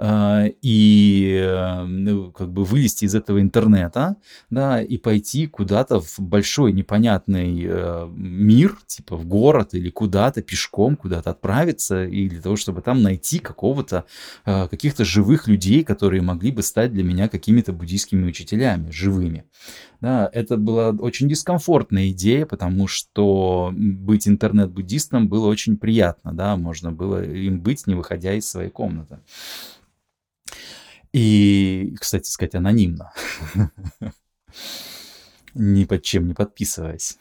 и 0.00 1.82
ну, 1.86 2.30
как 2.30 2.52
бы 2.52 2.64
вылезти 2.64 3.04
из 3.04 3.14
этого 3.14 3.40
интернета, 3.40 4.16
да, 4.48 4.80
и 4.80 4.96
пойти 4.96 5.46
куда-то 5.46 6.00
в 6.00 6.20
большой 6.20 6.72
непонятный 6.72 7.68
мир, 8.14 8.78
типа 8.86 9.16
в 9.16 9.26
город 9.26 9.74
или 9.74 9.90
куда-то 9.90 10.40
пешком 10.42 10.96
куда-то 10.96 11.30
отправиться 11.30 12.04
и 12.04 12.27
для 12.28 12.40
того, 12.40 12.56
чтобы 12.56 12.82
там 12.82 13.02
найти 13.02 13.38
какого-то, 13.38 14.04
э, 14.44 14.68
каких-то 14.68 15.04
живых 15.04 15.48
людей, 15.48 15.84
которые 15.84 16.22
могли 16.22 16.50
бы 16.50 16.62
стать 16.62 16.92
для 16.92 17.02
меня 17.02 17.28
какими-то 17.28 17.72
буддийскими 17.72 18.26
учителями, 18.26 18.90
живыми. 18.90 19.44
Да, 20.00 20.30
это 20.32 20.56
была 20.56 20.90
очень 20.90 21.28
дискомфортная 21.28 22.10
идея, 22.10 22.46
потому 22.46 22.86
что 22.86 23.72
быть 23.74 24.28
интернет-буддистом 24.28 25.28
было 25.28 25.48
очень 25.48 25.76
приятно, 25.76 26.32
да, 26.32 26.56
можно 26.56 26.92
было 26.92 27.24
им 27.24 27.60
быть, 27.60 27.86
не 27.86 27.94
выходя 27.94 28.34
из 28.34 28.48
своей 28.48 28.70
комнаты. 28.70 29.18
И, 31.12 31.94
кстати 31.98 32.28
сказать, 32.28 32.54
анонимно. 32.54 33.12
Ни 35.54 35.84
под 35.84 36.02
чем 36.02 36.28
не 36.28 36.34
подписываясь. 36.34 37.18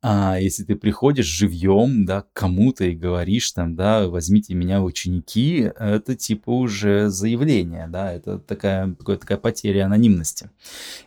А 0.00 0.38
если 0.38 0.62
ты 0.62 0.76
приходишь 0.76 1.26
живьем, 1.26 2.06
да, 2.06 2.24
кому-то 2.32 2.84
и 2.84 2.94
говоришь 2.94 3.50
там, 3.50 3.74
да, 3.74 4.06
возьмите 4.08 4.54
меня 4.54 4.80
в 4.80 4.84
ученики, 4.84 5.72
это 5.76 6.14
типа 6.14 6.50
уже 6.50 7.08
заявление, 7.08 7.88
да, 7.88 8.12
это 8.12 8.38
такая, 8.38 8.94
такая 8.94 9.38
потеря 9.38 9.86
анонимности. 9.86 10.50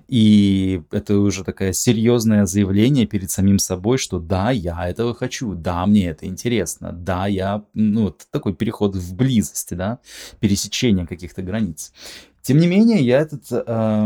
И 0.09 0.83
это 0.91 1.17
уже 1.19 1.45
такое 1.45 1.71
серьезное 1.71 2.45
заявление 2.45 3.05
перед 3.05 3.31
самим 3.31 3.59
собой, 3.59 3.97
что 3.97 4.19
да, 4.19 4.51
я 4.51 4.89
этого 4.89 5.13
хочу, 5.15 5.55
да, 5.55 5.85
мне 5.85 6.07
это 6.07 6.25
интересно, 6.25 6.91
да, 6.91 7.27
я, 7.27 7.63
ну, 7.73 8.13
такой 8.29 8.53
переход 8.53 8.97
в 8.97 9.15
близость, 9.15 9.73
да, 9.73 9.99
пересечение 10.41 11.07
каких-то 11.07 11.41
границ. 11.41 11.93
Тем 12.41 12.57
не 12.57 12.67
менее, 12.67 13.03
я, 13.03 13.19
этот, 13.19 13.43
э, 13.51 14.05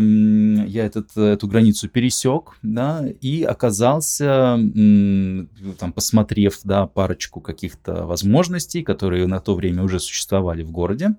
я 0.68 0.86
этот, 0.86 1.15
эту 1.15 1.48
границу 1.48 1.88
пересек, 1.88 2.58
да, 2.63 3.06
и 3.22 3.44
оказался, 3.44 4.58
э, 4.58 5.46
там, 5.80 5.94
посмотрев, 5.94 6.60
да, 6.63 6.86
парочку 6.86 7.39
каких-то 7.39 8.06
возможностей, 8.06 8.84
которые 8.84 9.25
на 9.27 9.39
то 9.39 9.56
время 9.56 9.84
уже 9.84 10.00
существовали 10.00 10.63
в 10.63 10.72
городе, 10.72 11.15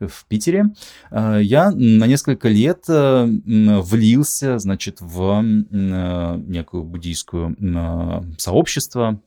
в 0.00 0.24
Питере, 0.26 0.66
э, 1.10 1.40
я 1.42 1.70
на 1.70 2.06
несколько 2.06 2.48
лет 2.48 2.84
э, 2.88 3.26
влился, 3.26 4.58
значит, 4.58 5.00
в 5.00 5.42
э, 5.42 6.42
некую 6.46 6.84
буддийскую 6.84 7.56
э, 7.60 8.22
сообщество, 8.38 9.20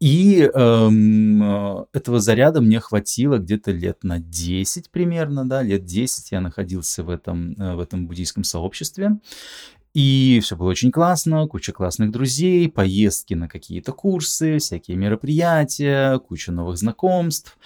и 0.00 0.50
эм, 0.54 1.42
э, 1.42 1.84
этого 1.92 2.20
заряда 2.20 2.62
мне 2.62 2.80
хватило 2.80 3.36
где-то 3.36 3.70
лет 3.70 4.02
на 4.02 4.18
10 4.18 4.90
примерно, 4.90 5.46
да, 5.46 5.62
лет 5.62 5.84
10 5.84 6.32
я 6.32 6.40
находился 6.40 7.04
в 7.04 7.10
этом, 7.10 7.52
э, 7.52 7.74
в 7.74 7.80
этом 7.80 8.06
буддийском 8.06 8.42
сообществе. 8.42 9.18
И 9.92 10.40
все 10.42 10.56
было 10.56 10.70
очень 10.70 10.92
классно, 10.92 11.46
куча 11.48 11.72
классных 11.72 12.12
друзей, 12.12 12.70
поездки 12.70 13.34
на 13.34 13.48
какие-то 13.48 13.92
курсы, 13.92 14.58
всякие 14.58 14.96
мероприятия, 14.96 16.18
куча 16.20 16.52
новых 16.52 16.78
знакомств 16.78 17.58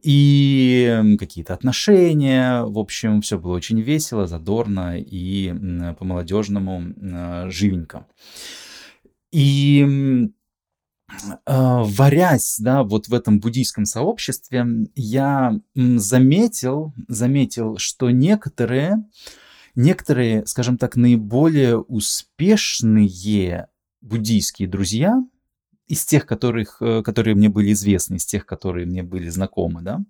и 0.00 1.16
какие-то 1.18 1.54
отношения. 1.54 2.62
В 2.62 2.78
общем, 2.78 3.20
все 3.20 3.36
было 3.36 3.54
очень 3.54 3.80
весело, 3.80 4.26
задорно 4.26 4.96
и 4.96 5.52
по-молодежному 5.98 6.84
э, 6.96 7.50
живенько. 7.50 8.06
И 9.32 9.84
а, 9.84 10.41
варясь, 11.46 12.56
да, 12.58 12.82
вот 12.82 13.08
в 13.08 13.14
этом 13.14 13.40
буддийском 13.40 13.84
сообществе, 13.84 14.66
я 14.94 15.58
заметил, 15.74 16.94
заметил, 17.08 17.78
что 17.78 18.10
некоторые, 18.10 19.04
некоторые, 19.74 20.46
скажем 20.46 20.78
так, 20.78 20.96
наиболее 20.96 21.78
успешные 21.78 23.68
буддийские 24.00 24.68
друзья 24.68 25.22
из 25.92 26.06
тех, 26.06 26.24
которых, 26.24 26.78
э, 26.80 27.02
которые 27.02 27.34
мне 27.34 27.50
были 27.50 27.72
известны, 27.72 28.14
из 28.14 28.24
тех, 28.24 28.46
которые 28.46 28.86
мне 28.86 29.02
были 29.02 29.28
знакомы, 29.28 29.82
да, 29.82 30.00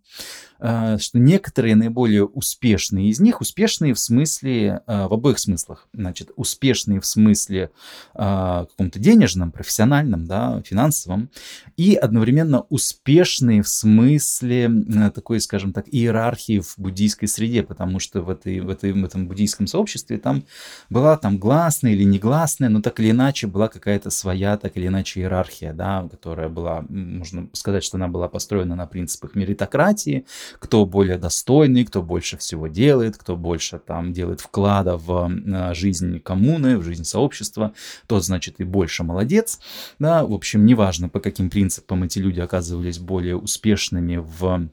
э, 0.61 0.97
что 0.99 1.19
некоторые 1.19 1.75
наиболее 1.75 2.25
успешные 2.25 3.09
из 3.09 3.19
них, 3.19 3.41
успешные 3.41 3.93
в 3.93 3.99
смысле, 3.99 4.83
э, 4.87 5.07
в 5.09 5.13
обоих 5.13 5.41
смыслах, 5.41 5.89
значит, 5.93 6.31
успешные 6.37 7.01
в 7.01 7.07
смысле 7.07 7.71
каком-то 8.15 8.99
денежном, 8.99 9.51
профессиональном, 9.51 10.27
да, 10.27 10.63
финансовом, 10.65 11.31
и 11.77 11.95
одновременно 11.95 12.61
успешные 12.69 13.63
в 13.63 13.69
смысле 13.69 14.71
такой, 15.15 15.41
скажем 15.41 15.73
так, 15.73 15.87
иерархии 15.91 16.61
в 16.61 16.75
буддийской 16.77 17.27
среде, 17.27 17.63
потому 17.63 17.99
что 17.99 18.21
в, 18.23 18.31
этой, 18.31 18.61
в, 18.61 18.69
этой, 18.69 18.93
в 18.93 19.05
этом 19.05 19.27
буддийском 19.27 19.67
сообществе 19.67 20.19
там 20.19 20.45
была 20.91 21.17
там 21.17 21.39
гласная 21.39 21.93
или 21.93 22.05
негласная, 22.05 22.69
но 22.69 22.81
так 22.83 23.01
или 23.01 23.11
иначе 23.11 23.47
была 23.47 23.69
какая-то 23.69 24.11
своя, 24.11 24.57
так 24.57 24.77
или 24.77 24.87
иначе, 24.87 25.21
иерархия, 25.21 25.72
да, 25.73 26.09
которая 26.11 26.49
была, 26.49 26.85
можно 26.89 27.49
сказать, 27.53 27.85
что 27.85 27.97
она 27.97 28.09
была 28.09 28.29
построена 28.29 28.77
на 28.77 28.87
принципах 28.87 29.35
меритократии, 29.35 30.27
кто 30.59 30.87
более 30.87 31.19
достойный, 31.19 31.85
кто 31.85 32.03
больше 32.03 32.37
всего 32.37 32.69
делает, 32.69 33.17
кто 33.17 33.37
больше 33.37 33.79
там 33.79 34.13
делает 34.13 34.41
вклада 34.41 34.97
в 34.97 35.31
э, 35.31 35.75
жизнь 35.75 36.21
коммуны, 36.21 36.79
в 36.79 36.83
жизнь 36.83 37.05
сообщества, 37.05 37.73
тот, 38.07 38.25
значит, 38.25 38.61
и 38.61 38.65
больше 38.65 39.05
молодец, 39.05 39.61
да, 39.99 40.25
в 40.25 40.33
общем, 40.33 40.67
неважно, 40.67 41.09
по 41.09 41.21
каким 41.21 41.51
принципам 41.51 42.05
эти 42.05 42.19
люди 42.19 42.41
оказывались 42.41 42.99
более 42.99 43.37
успешными 43.37 44.17
в 44.17 44.69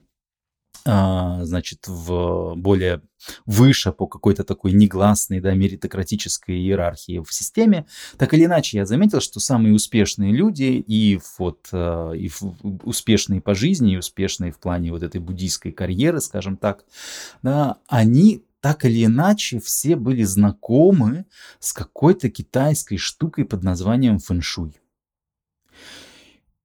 значит, 0.84 1.86
в 1.86 2.54
более 2.56 3.02
выше 3.46 3.92
по 3.92 4.06
какой-то 4.06 4.44
такой 4.44 4.72
негласной, 4.72 5.40
да, 5.40 5.54
меритократической 5.54 6.56
иерархии 6.56 7.22
в 7.22 7.32
системе. 7.32 7.86
Так 8.16 8.34
или 8.34 8.44
иначе, 8.46 8.78
я 8.78 8.86
заметил, 8.86 9.20
что 9.20 9.40
самые 9.40 9.74
успешные 9.74 10.32
люди 10.32 10.82
и 10.86 11.20
вот 11.38 11.68
а, 11.72 12.12
и 12.12 12.30
успешные 12.84 13.40
по 13.40 13.54
жизни, 13.54 13.94
и 13.94 13.98
успешные 13.98 14.52
в 14.52 14.58
плане 14.58 14.92
вот 14.92 15.02
этой 15.02 15.20
буддийской 15.20 15.72
карьеры, 15.72 16.20
скажем 16.20 16.56
так, 16.56 16.84
да, 17.42 17.76
они 17.88 18.42
так 18.60 18.84
или 18.84 19.06
иначе 19.06 19.58
все 19.58 19.96
были 19.96 20.22
знакомы 20.22 21.24
с 21.60 21.72
какой-то 21.72 22.28
китайской 22.28 22.96
штукой 22.96 23.44
под 23.44 23.62
названием 23.62 24.18
фэншуй. 24.18 24.79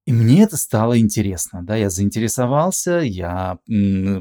И 0.06 0.12
мне 0.12 0.44
это 0.44 0.56
стало 0.56 1.00
интересно, 1.00 1.64
да, 1.64 1.74
я 1.74 1.90
заинтересовался, 1.90 2.98
я 2.98 3.58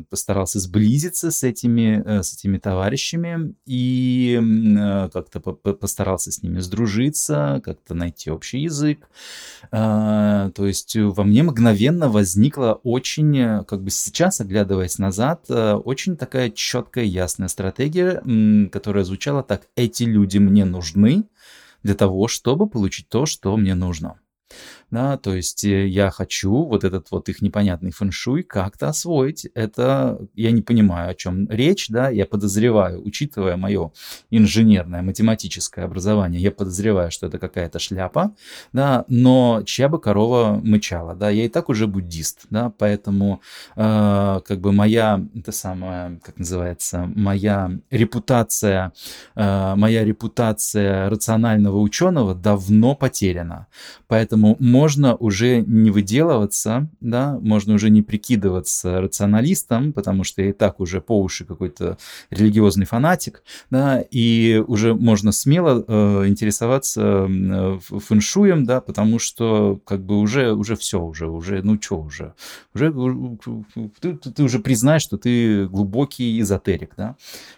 постарался 0.09 0.59
сблизиться 0.59 1.29
с 1.29 1.43
этими, 1.43 2.01
э, 2.03 2.23
с 2.23 2.33
этими 2.33 2.57
товарищами 2.57 3.53
и 3.67 4.41
э, 4.41 5.09
как-то 5.13 5.39
постарался 5.39 6.31
с 6.31 6.41
ними 6.41 6.57
сдружиться, 6.57 7.61
как-то 7.63 7.93
найти 7.93 8.31
общий 8.31 8.61
язык. 8.61 9.07
А, 9.71 10.49
то 10.55 10.65
есть 10.65 10.95
во 10.95 11.23
мне 11.23 11.43
мгновенно 11.43 12.09
возникла 12.09 12.79
очень, 12.81 13.37
э, 13.37 13.63
как 13.65 13.83
бы 13.83 13.91
сейчас, 13.91 14.41
оглядываясь 14.41 14.97
назад, 14.97 15.45
очень 15.51 16.17
такая 16.17 16.49
четкая, 16.49 17.05
ясная 17.05 17.47
стратегия, 17.47 18.23
которая 18.71 19.03
звучала 19.03 19.43
так, 19.43 19.67
эти 19.75 20.01
люди 20.01 20.39
мне 20.39 20.65
нужны 20.65 21.25
для 21.83 21.93
того, 21.93 22.27
чтобы 22.27 22.67
получить 22.67 23.07
то, 23.07 23.27
что 23.27 23.55
мне 23.55 23.75
нужно 23.75 24.15
да, 24.95 25.17
то 25.17 25.35
есть 25.35 25.65
э, 25.65 25.87
я 25.87 26.09
хочу 26.09 26.63
вот 26.63 26.85
этот 26.85 27.11
вот 27.11 27.27
их 27.27 27.41
непонятный 27.41 27.91
фэншуй 27.91 28.43
как-то 28.43 28.87
освоить. 28.87 29.45
Это 29.53 30.17
я 30.35 30.51
не 30.51 30.61
понимаю, 30.61 31.11
о 31.11 31.13
чем 31.13 31.49
речь, 31.49 31.89
да, 31.89 32.09
я 32.09 32.25
подозреваю, 32.25 33.05
учитывая 33.05 33.57
мое 33.57 33.91
инженерное, 34.31 35.01
математическое 35.01 35.83
образование, 35.83 36.41
я 36.41 36.51
подозреваю, 36.51 37.11
что 37.11 37.27
это 37.27 37.39
какая-то 37.39 37.77
шляпа, 37.77 38.31
да, 38.71 39.03
но 39.09 39.63
чья 39.65 39.89
бы 39.89 39.99
корова 39.99 40.61
мычала, 40.63 41.13
да, 41.13 41.29
я 41.29 41.43
и 41.43 41.49
так 41.49 41.67
уже 41.67 41.87
буддист, 41.87 42.45
да, 42.49 42.71
поэтому 42.77 43.41
э, 43.75 44.39
как 44.45 44.59
бы 44.61 44.71
моя, 44.71 45.21
это 45.35 45.51
самое, 45.51 46.21
как 46.23 46.37
называется, 46.37 47.11
моя 47.15 47.69
репутация, 47.91 48.93
э, 49.35 49.75
моя 49.75 50.05
репутация 50.05 51.09
рационального 51.09 51.79
ученого 51.79 52.33
давно 52.33 52.95
потеряна, 52.95 53.67
поэтому 54.07 54.55
можно 54.85 55.15
уже 55.15 55.61
не 55.61 55.89
выделываться, 55.89 56.87
да, 57.01 57.39
можно 57.41 57.73
уже 57.73 57.89
не 57.89 58.03
прикидываться 58.03 59.01
рационалистом, 59.01 59.93
потому 59.93 60.23
что 60.23 60.43
я 60.43 60.49
и 60.49 60.53
так 60.53 60.79
уже 60.79 61.01
по 61.01 61.19
уши 61.19 61.43
какой-то 61.43 61.97
религиозный 62.29 62.85
фанатик, 62.85 63.41
да, 63.71 64.03
и 64.11 64.63
уже 64.67 64.93
можно 64.93 65.31
смело 65.31 65.83
э, 65.87 66.27
интересоваться 66.27 67.27
э, 67.27 67.79
фэншуем, 67.81 68.65
да, 68.65 68.79
потому 68.79 69.17
что 69.17 69.81
как 69.85 70.05
бы 70.05 70.19
уже, 70.19 70.53
уже 70.53 70.75
все, 70.75 71.01
уже, 71.01 71.27
уже, 71.29 71.63
ну 71.63 71.81
что 71.81 71.99
уже, 71.99 72.35
уже 72.75 72.93
ты, 73.99 74.13
ты 74.17 74.43
уже 74.43 74.59
признаешь, 74.59 75.01
что 75.01 75.17
ты 75.17 75.67
глубокий 75.67 76.39
эзотерик, 76.41 76.93
да, 76.95 77.15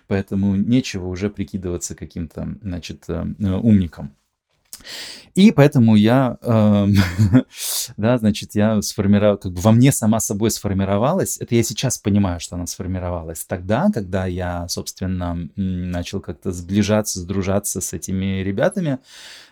поэтому 0.08 0.56
нечего 0.56 1.08
уже 1.08 1.30
прикидываться 1.30 1.94
каким-то, 1.94 2.56
значит, 2.62 3.04
э, 3.10 3.26
умником. 3.62 4.17
И 5.36 5.52
поэтому 5.52 5.96
я, 5.96 6.38
э, 6.42 6.88
да, 7.98 8.18
значит, 8.18 8.56
я 8.56 8.82
сформировал, 8.82 9.38
как 9.38 9.54
бы 9.54 9.62
во 9.62 9.72
мне 9.72 9.92
сама 9.92 10.20
собой 10.20 10.50
сформировалась. 10.50 11.38
Это 11.38 11.54
я 11.54 11.62
сейчас 11.62 12.00
понимаю, 12.00 12.40
что 12.40 12.56
она 12.56 12.66
сформировалась. 12.66 13.46
Тогда, 13.46 13.90
когда 13.94 14.26
я, 14.26 14.68
собственно, 14.68 15.48
начал 15.56 16.22
как-то 16.22 16.52
сближаться, 16.52 17.20
сдружаться 17.20 17.82
с 17.82 17.94
этими 17.94 18.42
ребятами, 18.42 18.98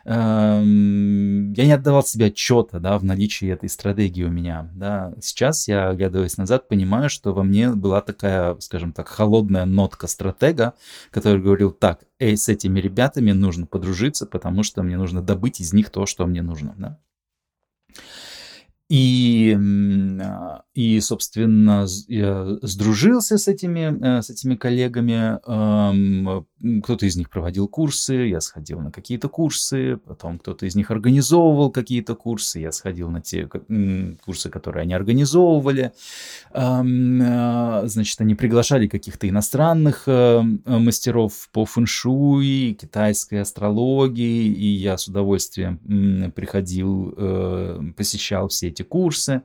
Эм, 0.07 1.53
я 1.53 1.65
не 1.65 1.71
отдавал 1.71 2.03
себе 2.03 2.27
отчета, 2.27 2.79
да, 2.79 2.99
в 2.99 3.03
наличии 3.03 3.49
этой 3.49 3.69
стратегии 3.69 4.23
у 4.23 4.29
меня, 4.29 4.69
да. 4.75 5.13
Сейчас 5.19 5.67
я, 5.67 5.89
оглядываясь 5.89 6.37
назад, 6.37 6.67
понимаю, 6.67 7.09
что 7.09 7.33
во 7.33 7.41
мне 7.41 7.71
была 7.71 8.01
такая, 8.01 8.55
скажем 8.59 8.93
так, 8.93 9.07
холодная 9.07 9.65
нотка 9.65 10.05
стратега, 10.05 10.73
который 11.09 11.41
говорил, 11.41 11.71
так, 11.71 12.01
эй, 12.19 12.37
с 12.37 12.49
этими 12.49 12.79
ребятами 12.79 13.31
нужно 13.31 13.65
подружиться, 13.65 14.25
потому 14.25 14.63
что 14.63 14.83
мне 14.83 14.97
нужно 14.97 15.21
добыть 15.21 15.59
из 15.59 15.73
них 15.73 15.89
то, 15.89 16.05
что 16.05 16.25
мне 16.25 16.41
нужно, 16.41 16.75
да. 16.77 16.99
И, 18.87 19.57
а, 20.21 20.61
и, 20.75 20.99
собственно, 20.99 21.87
сдружился 21.87 23.37
с 23.37 23.47
этими, 23.47 24.17
э, 24.17 24.21
с 24.21 24.29
этими 24.29 24.55
коллегами. 24.55 25.39
Кто-то 26.81 27.05
из 27.05 27.15
них 27.15 27.29
проводил 27.29 27.67
курсы, 27.67 28.13
я 28.13 28.41
сходил 28.41 28.79
на 28.79 28.91
какие-то 28.91 29.29
курсы, 29.29 29.97
потом 29.97 30.39
кто-то 30.39 30.65
из 30.65 30.75
них 30.75 30.89
организовывал 30.89 31.69
какие-то 31.69 32.15
курсы, 32.15 32.59
я 32.59 32.71
сходил 32.71 33.09
на 33.09 33.21
те 33.21 33.47
курсы, 34.25 34.49
которые 34.49 34.83
они 34.83 34.93
организовывали. 34.93 35.91
А, 36.51 36.83
значит, 37.85 38.19
они 38.21 38.35
приглашали 38.35 38.87
каких-то 38.87 39.29
иностранных 39.29 40.03
э, 40.07 40.41
мастеров 40.65 41.49
по 41.51 41.65
фэншуй, 41.65 42.77
китайской 42.79 43.41
астрологии, 43.41 44.47
и 44.47 44.67
я 44.67 44.97
с 44.97 45.07
удовольствием 45.07 46.31
приходил, 46.31 47.13
э, 47.15 47.81
посещал 47.95 48.47
все 48.47 48.71
эти 48.75 48.83
курсы. 48.83 49.41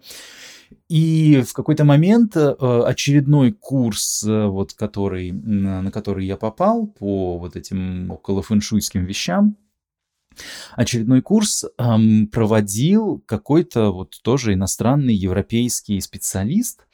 И 0.89 1.43
в 1.47 1.53
какой-то 1.53 1.85
момент 1.85 2.37
э, 2.37 2.55
очередной 2.87 3.53
курс, 3.53 4.25
э, 4.25 4.47
вот 4.47 4.73
который, 4.73 5.33
на 5.33 5.91
который 5.91 6.27
я 6.27 6.37
попал 6.37 6.87
по 6.87 7.39
вот 7.39 7.57
этим 7.57 8.11
около 8.11 8.43
фэншуйским 8.43 9.05
вещам, 9.05 9.57
очередной 10.77 11.23
курс 11.23 11.65
эм, 11.79 12.29
проводил 12.29 13.23
какой-то 13.27 13.91
вот 13.91 14.17
тоже 14.23 14.55
иностранный 14.55 15.15
европейский 15.15 16.01
специалист, 16.01 16.87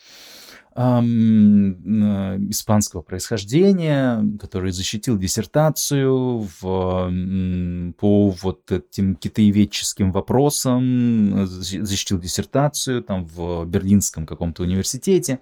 испанского 2.50 3.02
происхождения, 3.02 4.22
который 4.38 4.72
защитил 4.72 5.18
диссертацию 5.18 6.46
в, 6.60 7.92
по 7.98 8.30
вот 8.42 8.70
этим 8.70 9.16
китаеведческим 9.16 10.12
вопросам, 10.12 11.46
защитил 11.46 12.18
диссертацию 12.20 13.02
там 13.02 13.24
в 13.24 13.64
Берлинском 13.64 14.26
каком-то 14.26 14.62
университете, 14.64 15.40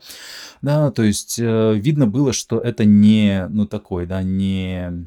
да, 0.62 0.90
то 0.90 1.02
есть 1.02 1.38
э, 1.38 1.74
видно 1.74 2.06
было, 2.06 2.32
что 2.32 2.58
это 2.58 2.84
не, 2.84 3.46
ну 3.48 3.66
такой, 3.66 4.06
да, 4.06 4.22
не 4.22 5.04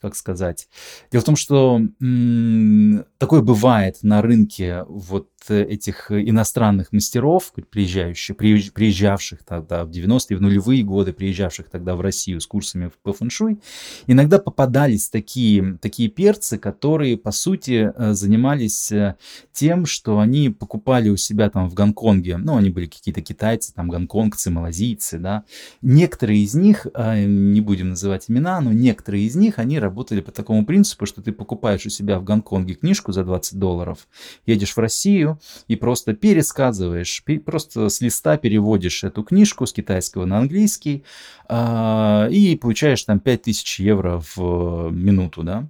как 0.00 0.14
сказать. 0.14 0.68
Дело 1.10 1.22
в 1.22 1.24
том, 1.24 1.36
что 1.36 1.80
м- 2.00 3.04
такое 3.18 3.42
бывает 3.42 3.98
на 4.02 4.22
рынке 4.22 4.84
вот 4.88 5.28
этих 5.48 6.10
иностранных 6.10 6.92
мастеров, 6.92 7.52
приезжающих, 7.70 8.36
приезжавших 8.36 9.44
тогда 9.44 9.84
в 9.84 9.90
90-е, 9.90 10.36
в 10.36 10.42
нулевые 10.42 10.82
годы, 10.82 11.12
приезжавших 11.12 11.70
тогда 11.70 11.94
в 11.96 12.00
Россию 12.00 12.40
с 12.40 12.46
курсами 12.46 12.90
по 13.02 13.12
фэншуй, 13.12 13.58
иногда 14.06 14.38
попадались 14.38 15.08
такие, 15.08 15.78
такие 15.80 16.08
перцы, 16.08 16.58
которые, 16.58 17.16
по 17.16 17.30
сути, 17.30 17.92
э, 17.94 18.12
занимались 18.12 18.92
э, 18.92 19.16
тем, 19.52 19.86
что 19.86 20.18
они 20.18 20.50
покупали 20.50 21.08
у 21.08 21.16
себя 21.16 21.50
там 21.50 21.68
в 21.68 21.74
Гонконге, 21.74 22.36
ну, 22.36 22.56
они 22.56 22.70
были 22.70 22.86
какие-то 22.86 23.22
китайцы, 23.22 23.72
там, 23.74 23.88
гонконгцы, 23.88 24.50
малазийцы, 24.50 25.18
да, 25.18 25.44
некоторые 25.82 26.42
из 26.42 26.54
них, 26.54 26.86
э, 26.94 27.24
не 27.24 27.60
будем 27.60 27.90
называть 27.90 28.26
имена, 28.28 28.60
но 28.60 28.72
некоторые 28.72 29.24
из 29.24 29.36
них, 29.36 29.58
они 29.58 29.78
работали 29.78 30.20
по 30.20 30.32
такому 30.32 30.64
принципу, 30.64 31.06
что 31.06 31.22
ты 31.22 31.32
покупаешь 31.32 31.86
у 31.86 31.90
себя 31.90 32.18
в 32.18 32.24
Гонконге 32.24 32.74
книжку 32.74 33.12
за 33.12 33.24
20 33.24 33.58
долларов, 33.58 34.08
едешь 34.46 34.74
в 34.74 34.78
Россию 34.78 35.27
и 35.66 35.76
просто 35.76 36.14
пересказываешь, 36.14 37.22
просто 37.44 37.88
с 37.88 38.00
листа 38.00 38.36
переводишь 38.36 39.04
эту 39.04 39.22
книжку 39.22 39.66
с 39.66 39.72
китайского 39.72 40.24
на 40.24 40.38
английский 40.38 41.04
э, 41.48 42.28
и 42.30 42.56
получаешь 42.56 43.02
там 43.04 43.20
5000 43.20 43.80
евро 43.80 44.22
в 44.34 44.90
минуту, 44.90 45.42
да. 45.42 45.68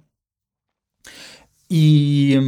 И 1.69 2.39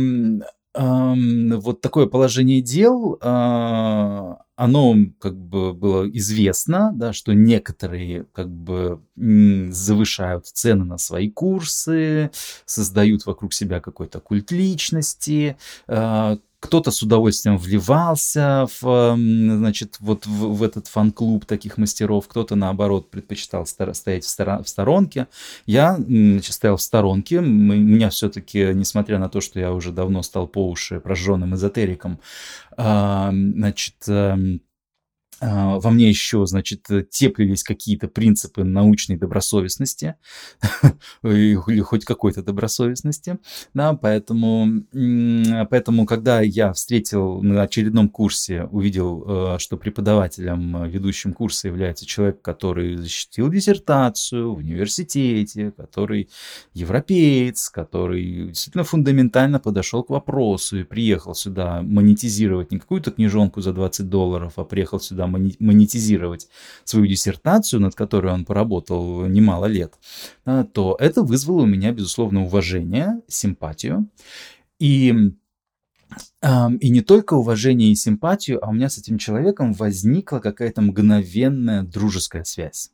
э, 0.74 1.14
вот 1.58 1.82
такое 1.82 2.08
положение 2.08 2.62
дел, 2.62 3.18
э, 3.22 4.36
оно 4.62 4.96
как 5.20 5.36
бы 5.36 5.74
было 5.74 6.08
известно, 6.12 6.92
да, 6.94 7.14
что 7.14 7.34
некоторые 7.34 8.26
как 8.32 8.48
бы 8.48 9.02
завышают 9.16 10.46
цены 10.46 10.86
на 10.86 11.00
свои 11.00 11.32
курсы, 11.32 12.30
создают 12.66 13.26
вокруг 13.26 13.54
себя 13.54 13.80
какой-то 13.80 14.20
культ 14.20 14.52
личности, 14.52 15.58
а, 15.88 16.38
кто-то 16.62 16.92
с 16.92 17.02
удовольствием 17.02 17.58
вливался 17.58 18.68
в, 18.80 19.16
значит, 19.18 19.98
вот 20.00 20.28
в, 20.28 20.54
в 20.54 20.64
этот 20.64 20.88
фан-клуб 20.88 21.46
таких 21.46 21.78
мастеров, 21.78 22.28
кто-то, 22.28 22.56
наоборот, 22.56 23.10
предпочитал 23.10 23.66
стоять 23.66 24.24
в, 24.24 24.30
стор- 24.30 24.64
в 24.64 24.70
сторонке. 24.70 25.28
Я 25.66 25.96
значит, 25.98 26.54
стоял 26.54 26.78
в 26.78 26.82
сторонке, 26.82 27.40
у 27.40 27.42
меня 27.42 28.12
все-таки, 28.12 28.74
несмотря 28.74 29.18
на 29.18 29.28
то, 29.28 29.42
что 29.42 29.60
я 29.60 29.74
уже 29.74 29.92
давно 29.92 30.22
стал 30.22 30.48
по 30.48 30.70
уши 30.70 31.00
прожженным 31.00 31.56
эзотериком, 31.56 32.20
а, 32.78 33.32
значит, 33.32 33.96
эм, 34.08 34.62
во 35.42 35.90
мне 35.90 36.08
еще, 36.10 36.46
значит, 36.46 36.88
теплились 37.10 37.64
какие-то 37.64 38.08
принципы 38.08 38.64
научной 38.64 39.18
добросовестности 39.18 40.16
или 41.24 41.82
хоть 41.82 42.06
какой-то 42.06 42.44
добросовестности, 42.44 43.40
да, 43.74 43.94
поэтому, 43.94 44.84
поэтому, 45.70 46.06
когда 46.06 46.42
я 46.42 46.74
встретил 46.74 47.42
на 47.42 47.64
очередном 47.64 48.10
курсе, 48.10 48.66
увидел, 48.66 49.56
э, 49.56 49.60
что 49.60 49.78
преподавателем, 49.78 50.84
ведущим 50.90 51.34
курса 51.34 51.68
является 51.68 52.06
человек, 52.06 52.42
который 52.42 52.98
защитил 52.98 53.50
диссертацию 53.50 54.54
в 54.54 54.58
университете, 54.58 55.72
который 55.72 56.30
европеец, 56.74 57.70
который 57.70 58.48
действительно 58.48 58.84
фундаментально 58.84 59.60
подошел 59.60 60.04
к 60.04 60.10
вопросу 60.10 60.80
и 60.80 60.84
приехал 60.84 61.34
сюда 61.34 61.82
монетизировать 61.82 62.72
не 62.72 62.80
какую-то 62.80 63.12
книжонку 63.12 63.62
за 63.62 63.74
20 63.74 64.10
долларов, 64.10 64.54
а 64.58 64.64
приехал 64.64 65.00
сюда 65.00 65.28
монетизировать 65.32 66.48
свою 66.84 67.08
диссертацию, 67.08 67.80
над 67.80 67.96
которой 67.96 68.34
он 68.34 68.46
поработал 68.46 69.26
немало 69.26 69.66
лет, 69.66 69.96
то 70.46 70.96
это 71.00 71.24
вызвало 71.24 71.62
у 71.62 71.66
меня, 71.66 71.92
безусловно, 71.92 72.44
уважение, 72.44 73.22
симпатию. 73.28 74.10
И 74.80 75.34
и 76.82 76.90
не 76.90 77.02
только 77.02 77.36
уважение 77.36 77.92
и 77.92 77.96
симпатию, 77.96 78.64
а 78.64 78.70
у 78.70 78.74
меня 78.74 78.90
с 78.90 78.98
этим 78.98 79.18
человеком 79.18 79.72
возникла 79.72 80.40
какая-то 80.40 80.82
мгновенная 80.82 81.84
дружеская 81.84 82.44
связь. 82.44 82.92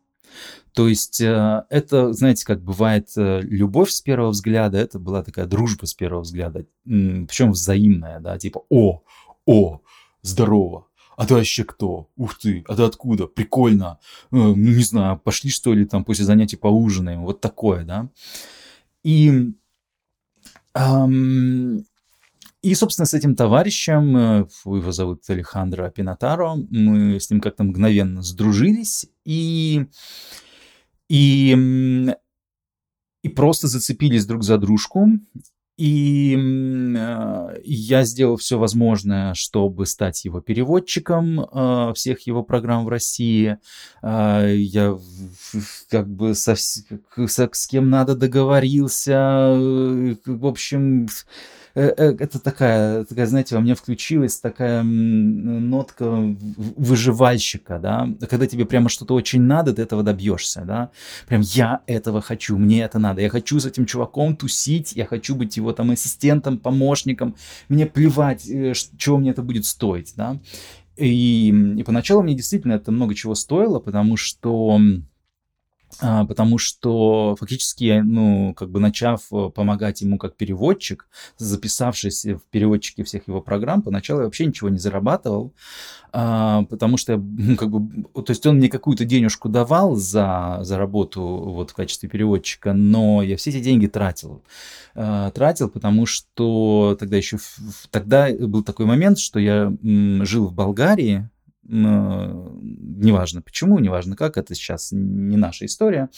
То 0.74 0.88
есть 0.88 1.22
э, 1.22 1.64
это, 1.70 2.14
знаете, 2.14 2.46
как 2.46 2.62
бывает 2.62 3.10
э, 3.16 3.42
любовь 3.42 3.90
с 3.90 4.02
первого 4.02 4.30
взгляда, 4.30 4.78
это 4.78 5.00
была 5.00 5.24
такая 5.24 5.46
дружба 5.46 5.86
с 5.86 5.94
первого 5.94 6.22
взгляда, 6.22 6.66
причем 6.84 7.52
взаимная, 7.52 8.20
да, 8.20 8.38
типа 8.38 8.64
«О, 8.70 9.02
о, 9.46 9.82
здорово, 10.22 10.88
а 11.18 11.26
ты 11.26 11.34
вообще 11.34 11.64
кто? 11.64 12.10
Ух 12.16 12.38
ты, 12.38 12.64
а 12.68 12.76
ты 12.76 12.84
откуда? 12.84 13.26
Прикольно. 13.26 13.98
Э, 14.32 14.36
ну, 14.36 14.56
не 14.56 14.84
знаю, 14.84 15.18
пошли 15.18 15.50
что 15.50 15.74
ли 15.74 15.84
там 15.86 16.06
после 16.06 16.26
занятий 16.26 16.58
поужинаем. 16.58 17.24
Вот 17.24 17.42
такое, 17.42 17.84
да. 17.84 18.10
И, 19.04 19.52
эм, 20.76 21.86
и, 22.62 22.76
собственно, 22.76 23.08
с 23.08 23.16
этим 23.16 23.36
товарищем, 23.36 24.16
э, 24.16 24.48
его 24.66 24.92
зовут 24.92 25.28
Алехандро 25.28 25.90
Пинатаро, 25.90 26.56
мы 26.70 27.20
с 27.20 27.32
ним 27.32 27.42
как-то 27.42 27.64
мгновенно 27.64 28.22
сдружились 28.22 29.08
и, 29.26 29.88
и, 31.10 32.14
и 33.24 33.30
просто 33.30 33.68
зацепились 33.68 34.28
друг 34.28 34.44
за 34.44 34.60
дружку. 34.60 35.10
И 35.78 36.36
э, 36.36 37.60
я 37.64 38.04
сделал 38.04 38.38
все 38.38 38.58
возможное, 38.58 39.36
чтобы 39.36 39.86
стать 39.86 40.26
его 40.26 40.42
переводчиком 40.42 41.42
э, 41.42 41.94
всех 41.94 42.22
его 42.22 42.42
программ 42.42 42.86
в 42.86 42.90
России. 42.90 43.60
Э, 44.02 44.56
я 44.58 44.98
как 45.90 46.08
бы 46.08 46.34
со, 46.34 46.56
со, 46.56 47.50
с 47.52 47.68
кем 47.68 47.92
надо 47.92 48.16
договорился. 48.16 49.14
Э, 49.14 50.16
в 50.26 50.48
общем, 50.48 51.08
это 51.82 52.40
такая, 52.40 53.06
такая, 53.06 53.28
знаете, 53.28 53.56
во 53.56 53.62
мне 53.62 53.76
включилась 53.76 54.40
такая 54.40 54.84
нотка 54.84 56.36
выживальщика, 56.76 57.80
да, 57.80 58.10
когда 58.30 58.48
тебе 58.48 58.66
прямо 58.66 58.90
что-то 58.90 59.14
очень 59.14 59.42
надо, 59.42 59.74
ты 59.74 59.82
этого 59.84 60.04
добьешься, 60.04 60.64
да, 60.66 60.90
прям 61.28 61.42
я 61.42 61.82
этого 61.86 62.22
хочу, 62.22 62.58
мне 62.58 62.82
это 62.82 63.00
надо, 63.00 63.22
я 63.22 63.30
хочу 63.30 63.60
с 63.60 63.66
этим 63.66 63.86
чуваком 63.86 64.36
тусить, 64.36 64.94
я 64.94 65.06
хочу 65.06 65.36
быть 65.36 65.58
его 65.58 65.72
там 65.74 65.92
ассистентом, 65.92 66.58
помощником, 66.58 67.36
мне 67.70 67.86
плевать, 67.86 68.50
э, 68.50 68.74
чего 68.98 69.18
мне 69.18 69.32
это 69.32 69.44
будет 69.44 69.66
стоить, 69.66 70.14
да, 70.16 70.40
и, 70.96 71.50
и 71.78 71.84
поначалу 71.84 72.24
мне 72.24 72.34
действительно 72.34 72.74
это 72.74 72.92
много 72.92 73.14
чего 73.14 73.36
стоило, 73.36 73.80
потому 73.80 74.18
что 74.18 74.80
потому 76.00 76.58
что 76.58 77.36
фактически, 77.40 78.02
ну, 78.04 78.54
как 78.54 78.70
бы 78.70 78.80
начав 78.80 79.22
э, 79.32 79.50
помогать 79.50 80.02
ему 80.02 80.18
как 80.18 80.36
переводчик, 80.36 81.08
записавшись 81.38 82.26
в 82.26 82.42
переводчике 82.52 83.04
всех 83.04 83.28
его 83.28 83.42
программ, 83.42 83.82
поначалу 83.82 84.20
я 84.20 84.26
вообще 84.26 84.46
ничего 84.46 84.70
не 84.70 84.78
зарабатывал, 84.78 85.54
а, 86.12 86.64
потому 86.64 86.98
что, 86.98 87.18
ну, 87.18 87.56
как 87.56 87.70
бы, 87.70 88.04
то 88.14 88.32
есть 88.32 88.46
он 88.46 88.58
мне 88.58 88.70
какую-то 88.70 89.06
денежку 89.06 89.50
давал 89.50 89.96
за, 89.96 90.60
за 90.62 90.78
работу 90.78 91.22
вот 91.22 91.72
в 91.72 91.74
качестве 91.74 92.10
переводчика, 92.10 92.74
но 92.74 93.22
я 93.22 93.38
все 93.38 93.50
эти 93.50 93.60
деньги 93.60 93.88
тратил. 93.88 94.44
А, 94.96 95.32
тратил, 95.32 95.70
потому 95.70 96.06
что 96.06 96.96
тогда 97.00 97.18
еще, 97.18 97.38
тогда 97.92 98.30
был 98.32 98.64
такой 98.64 98.86
момент, 98.86 99.20
что 99.20 99.40
я 99.40 99.72
жил 99.82 100.48
в 100.48 100.54
Болгарии, 100.54 101.30
неважно 101.68 103.42
почему, 103.42 103.80
неважно 103.80 104.16
как, 104.16 104.38
это 104.38 104.56
сейчас 104.56 104.90
не 104.92 105.38
наша 105.38 105.66
история, 105.66 106.10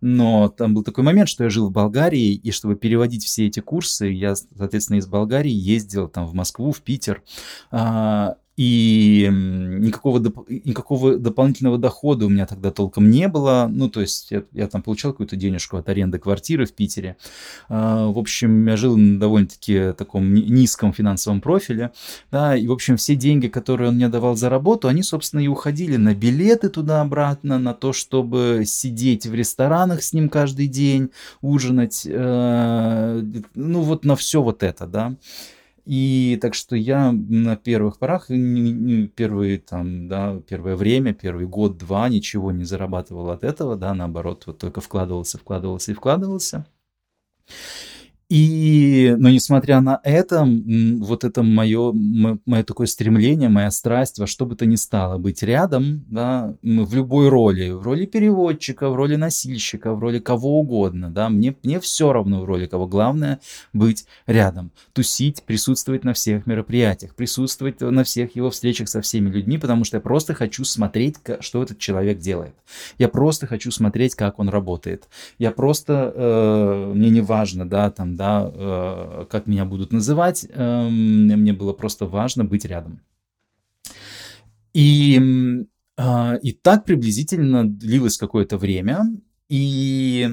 но 0.00 0.48
там 0.48 0.74
был 0.74 0.82
такой 0.82 1.04
момент, 1.04 1.28
что 1.28 1.44
я 1.44 1.50
жил 1.50 1.68
в 1.68 1.72
Болгарии, 1.72 2.34
и 2.34 2.50
чтобы 2.50 2.76
переводить 2.76 3.24
все 3.24 3.46
эти 3.46 3.60
курсы, 3.60 4.06
я, 4.06 4.34
соответственно, 4.34 4.98
из 4.98 5.06
Болгарии 5.06 5.52
ездил 5.52 6.08
там 6.08 6.26
в 6.26 6.34
Москву, 6.34 6.72
в 6.72 6.80
Питер, 6.82 7.22
а, 7.70 8.36
и 8.56 9.28
никакого, 9.30 10.18
доп- 10.18 10.46
никакого 10.64 11.18
дополнительного 11.18 11.76
дохода 11.76 12.24
у 12.24 12.30
меня 12.30 12.46
тогда 12.46 12.70
толком 12.70 13.10
не 13.10 13.28
было. 13.28 13.68
Ну, 13.70 13.90
то 13.90 14.00
есть 14.00 14.30
я, 14.30 14.44
я 14.52 14.66
там 14.66 14.82
получал 14.82 15.12
какую-то 15.12 15.36
денежку 15.36 15.76
от 15.76 15.88
аренды 15.90 16.18
квартиры 16.18 16.64
в 16.64 16.72
Питере. 16.72 17.16
А, 17.68 18.08
в 18.08 18.18
общем, 18.18 18.66
я 18.66 18.76
жил 18.76 18.96
на 18.96 19.20
довольно-таки 19.20 19.92
таком 19.92 20.32
низком 20.32 20.94
финансовом 20.94 21.42
профиле. 21.42 21.92
Да, 22.30 22.56
и, 22.56 22.66
в 22.66 22.72
общем, 22.72 22.96
все 22.96 23.14
деньги, 23.14 23.48
которые 23.48 23.90
он 23.90 23.96
мне 23.96 24.08
давал 24.08 24.36
за 24.36 24.48
работу, 24.48 24.88
они, 24.88 25.02
собственно, 25.02 25.40
и 25.40 25.48
уходили 25.48 25.96
на 25.96 26.14
билеты 26.14 26.70
туда-обратно, 26.70 27.58
на 27.58 27.74
то, 27.74 27.92
чтобы 27.92 28.62
сидеть 28.64 29.26
в 29.26 29.34
ресторанах 29.34 30.02
с 30.02 30.14
ним 30.14 30.30
каждый 30.30 30.66
день, 30.66 31.10
ужинать. 31.42 32.06
Э, 32.06 33.22
ну, 33.54 33.82
вот 33.82 34.04
на 34.06 34.16
все 34.16 34.40
вот 34.42 34.62
это, 34.62 34.86
да. 34.86 35.14
И 35.86 36.36
так 36.42 36.54
что 36.54 36.74
я 36.74 37.12
на 37.12 37.56
первых 37.56 37.98
порах, 38.00 38.26
первые 38.26 39.58
там, 39.58 40.08
да, 40.08 40.40
первое 40.48 40.74
время, 40.74 41.14
первый 41.14 41.46
год-два 41.46 42.08
ничего 42.08 42.50
не 42.50 42.64
зарабатывал 42.64 43.30
от 43.30 43.44
этого, 43.44 43.76
да, 43.76 43.94
наоборот, 43.94 44.42
вот 44.46 44.58
только 44.58 44.80
вкладывался, 44.80 45.38
вкладывался 45.38 45.92
и 45.92 45.94
вкладывался. 45.94 46.66
И, 48.28 49.14
но 49.18 49.28
несмотря 49.30 49.80
на 49.80 50.00
это, 50.02 50.44
вот 51.00 51.22
это 51.22 51.44
мое, 51.44 51.92
мое 51.92 52.64
такое 52.64 52.88
стремление, 52.88 53.48
моя 53.48 53.70
страсть 53.70 54.18
во 54.18 54.26
что 54.26 54.46
бы 54.46 54.56
то 54.56 54.66
ни 54.66 54.74
стало 54.74 55.16
быть 55.16 55.44
рядом, 55.44 56.04
да, 56.08 56.56
в 56.60 56.94
любой 56.94 57.28
роли, 57.28 57.70
в 57.70 57.82
роли 57.82 58.04
переводчика, 58.04 58.88
в 58.88 58.96
роли 58.96 59.14
носильщика, 59.14 59.94
в 59.94 60.00
роли 60.00 60.18
кого 60.18 60.58
угодно, 60.58 61.08
да, 61.08 61.28
мне, 61.28 61.54
мне 61.62 61.78
все 61.78 62.12
равно 62.12 62.40
в 62.40 62.46
роли 62.46 62.66
кого, 62.66 62.88
главное 62.88 63.38
быть 63.72 64.06
рядом, 64.26 64.72
тусить, 64.92 65.44
присутствовать 65.44 66.02
на 66.02 66.12
всех 66.12 66.46
мероприятиях, 66.46 67.14
присутствовать 67.14 67.80
на 67.80 68.02
всех 68.02 68.34
его 68.34 68.50
встречах 68.50 68.88
со 68.88 69.02
всеми 69.02 69.30
людьми, 69.30 69.56
потому 69.56 69.84
что 69.84 69.98
я 69.98 70.00
просто 70.00 70.34
хочу 70.34 70.64
смотреть, 70.64 71.16
что 71.38 71.62
этот 71.62 71.78
человек 71.78 72.18
делает. 72.18 72.54
Я 72.98 73.08
просто 73.08 73.46
хочу 73.46 73.70
смотреть, 73.70 74.16
как 74.16 74.40
он 74.40 74.48
работает. 74.48 75.04
Я 75.38 75.52
просто, 75.52 76.12
э, 76.12 76.92
мне 76.92 77.10
не 77.10 77.20
важно, 77.20 77.68
да, 77.68 77.92
там, 77.92 78.15
да, 78.16 78.50
э, 78.52 79.26
как 79.30 79.46
меня 79.46 79.64
будут 79.64 79.92
называть, 79.92 80.46
э, 80.48 80.88
мне 80.88 81.52
было 81.52 81.72
просто 81.72 82.06
важно 82.06 82.44
быть 82.44 82.64
рядом. 82.64 83.00
И, 84.72 85.20
э, 85.96 86.38
и 86.42 86.52
так 86.52 86.84
приблизительно 86.84 87.68
длилось 87.68 88.18
какое-то 88.18 88.58
время, 88.58 89.06
и 89.48 90.28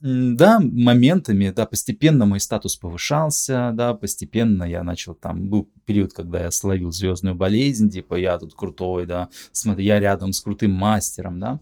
да, 0.00 0.60
моментами, 0.60 1.50
да, 1.50 1.64
постепенно 1.64 2.26
мой 2.26 2.38
статус 2.38 2.76
повышался, 2.76 3.70
да, 3.72 3.94
постепенно 3.94 4.64
я 4.64 4.82
начал 4.82 5.14
там, 5.14 5.48
был 5.48 5.70
период, 5.86 6.12
когда 6.12 6.42
я 6.42 6.50
словил 6.50 6.92
звездную 6.92 7.34
болезнь, 7.34 7.88
типа 7.88 8.16
я 8.16 8.38
тут 8.38 8.54
крутой, 8.54 9.06
да, 9.06 9.30
смотри, 9.52 9.86
я 9.86 9.98
рядом 10.00 10.34
с 10.34 10.40
крутым 10.40 10.72
мастером, 10.72 11.40
да. 11.40 11.60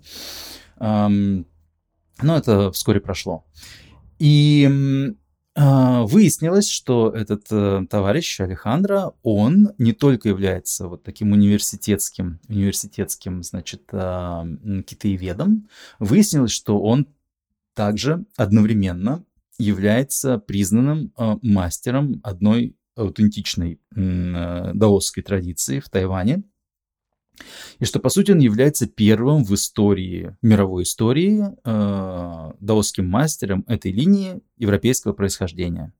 Эм, 0.81 1.47
но 2.21 2.37
это 2.37 2.73
вскоре 2.73 3.01
прошло. 3.01 3.45
И 4.19 5.15
выяснилось, 5.55 6.69
что 6.69 7.11
этот 7.11 7.47
э, 7.51 7.85
товарищ 7.91 8.41
Алехандро, 8.41 9.13
он 9.23 9.73
не 9.77 9.93
только 9.93 10.29
является 10.31 10.89
вот 10.89 11.03
таким 11.03 11.33
университетским, 11.33 12.41
университетским, 12.49 13.43
значит, 13.43 13.83
э, 13.93 14.83
китаеведом, 14.87 15.69
выяснилось, 15.99 16.53
что 16.53 16.81
он 16.81 17.07
также 17.75 18.25
одновременно 18.37 19.25
является 19.59 20.39
признанным 20.39 21.13
э, 21.17 21.37
мастером 21.43 22.21
одной 22.23 22.77
аутентичной 22.97 23.81
э, 23.95 24.71
даосской 24.75 25.23
традиции 25.23 25.81
в 25.81 25.89
Тайване. 25.89 26.43
И 27.79 27.85
что, 27.85 27.99
по 28.01 28.09
сути, 28.09 28.33
он 28.33 28.39
является 28.39 28.87
первым 28.87 29.45
в 29.45 29.55
истории, 29.55 30.37
мировой 30.43 30.85
истории, 30.85 31.45
э, 31.65 32.53
даосским 32.61 33.09
мастером 33.09 33.65
этой 33.67 33.93
линии 33.93 34.41
европейского 34.57 35.13
происхождения. 35.13 35.93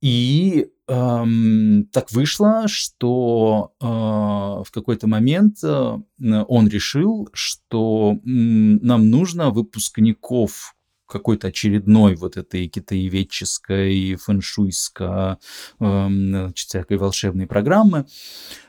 И 0.00 0.68
эм, 0.86 1.88
так 1.92 2.12
вышло, 2.12 2.68
что 2.68 3.72
э, 3.80 3.84
в 3.84 4.68
какой-то 4.70 5.08
момент 5.08 5.58
э, 5.64 5.98
он 6.18 6.68
решил, 6.68 7.28
что 7.32 8.14
э, 8.14 8.20
нам 8.24 9.10
нужно 9.10 9.50
выпускников 9.50 10.76
какой-то 11.08 11.48
очередной 11.48 12.14
вот 12.14 12.36
этой 12.36 12.68
китаеведческой, 12.68 14.16
фэншуйско, 14.16 15.38
значит, 15.78 16.68
всякой 16.68 16.98
волшебной 16.98 17.46
программы. 17.46 18.06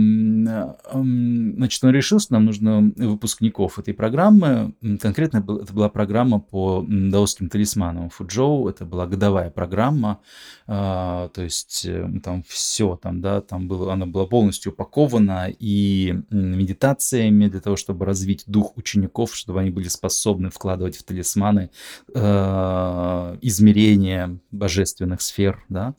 он 1.84 1.92
решил, 1.92 2.20
что 2.20 2.34
нам 2.34 2.46
нужно 2.46 2.92
выпускников 2.96 3.80
этой 3.80 3.94
программы. 3.94 4.74
Конкретно 5.00 5.40
это 5.40 5.74
была 5.74 5.90
программа 5.90 6.40
по 6.40 6.86
даосским 6.88 7.50
талисманам 7.50 8.10
Фуджоу. 8.10 8.68
Это 8.68 8.86
была 8.86 9.08
годовая 9.08 9.50
программа. 9.50 10.20
А, 10.68 11.30
то 11.30 11.42
есть 11.42 11.86
э, 11.86 12.10
там 12.24 12.44
все, 12.48 12.98
там, 13.02 13.22
да, 13.22 13.42
там 13.42 13.68
было, 13.68 13.94
она 13.94 14.06
была 14.06 14.26
полностью 14.26 14.72
упакована 14.72 15.48
и 15.50 16.16
медитациями 16.30 17.48
для 17.48 17.60
того, 17.60 17.76
чтобы 17.76 18.06
развить 18.06 18.44
дух 18.48 18.78
учеников, 18.78 19.36
чтобы 19.36 19.60
они 19.60 19.70
были 19.70 19.88
способны 19.88 20.50
вкладывать 20.50 20.98
в 20.98 21.04
талисманы 21.04 21.61
стороны 21.62 21.70
э, 22.14 23.38
измерения 23.42 24.40
божественных 24.52 25.22
сфер, 25.22 25.64
да, 25.70 25.96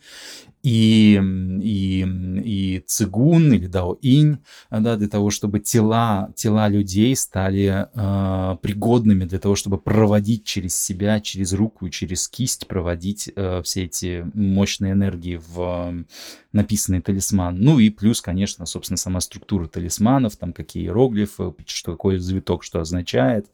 и, 0.62 1.20
и, 1.60 2.06
и 2.44 2.84
цигун 2.86 3.52
или 3.52 3.66
дао-инь, 3.66 4.38
да, 4.70 4.96
для 4.96 5.08
того, 5.08 5.30
чтобы 5.30 5.58
тела, 5.58 6.32
тела 6.36 6.68
людей 6.68 7.16
стали 7.16 7.88
э, 7.92 8.56
пригодными 8.62 9.24
для 9.24 9.40
того, 9.40 9.56
чтобы 9.56 9.78
проводить 9.78 10.44
через 10.44 10.78
себя, 10.80 11.20
через 11.20 11.52
руку, 11.52 11.88
через 11.88 12.28
кисть, 12.28 12.68
проводить 12.68 13.30
э, 13.34 13.62
все 13.62 13.84
эти 13.84 14.24
мощные 14.34 14.92
энергии 14.92 15.40
в 15.44 15.60
э, 15.60 16.04
написанный 16.52 17.02
талисман. 17.02 17.56
Ну 17.58 17.80
и 17.80 17.90
плюс, 17.90 18.20
конечно, 18.20 18.64
собственно, 18.64 18.98
сама 18.98 19.20
структура 19.20 19.66
талисманов, 19.66 20.36
там 20.36 20.52
какие 20.52 20.84
иероглифы, 20.84 21.52
что 21.66 21.92
какой 21.92 22.18
завиток 22.18 22.62
что 22.62 22.80
означает, 22.80 23.46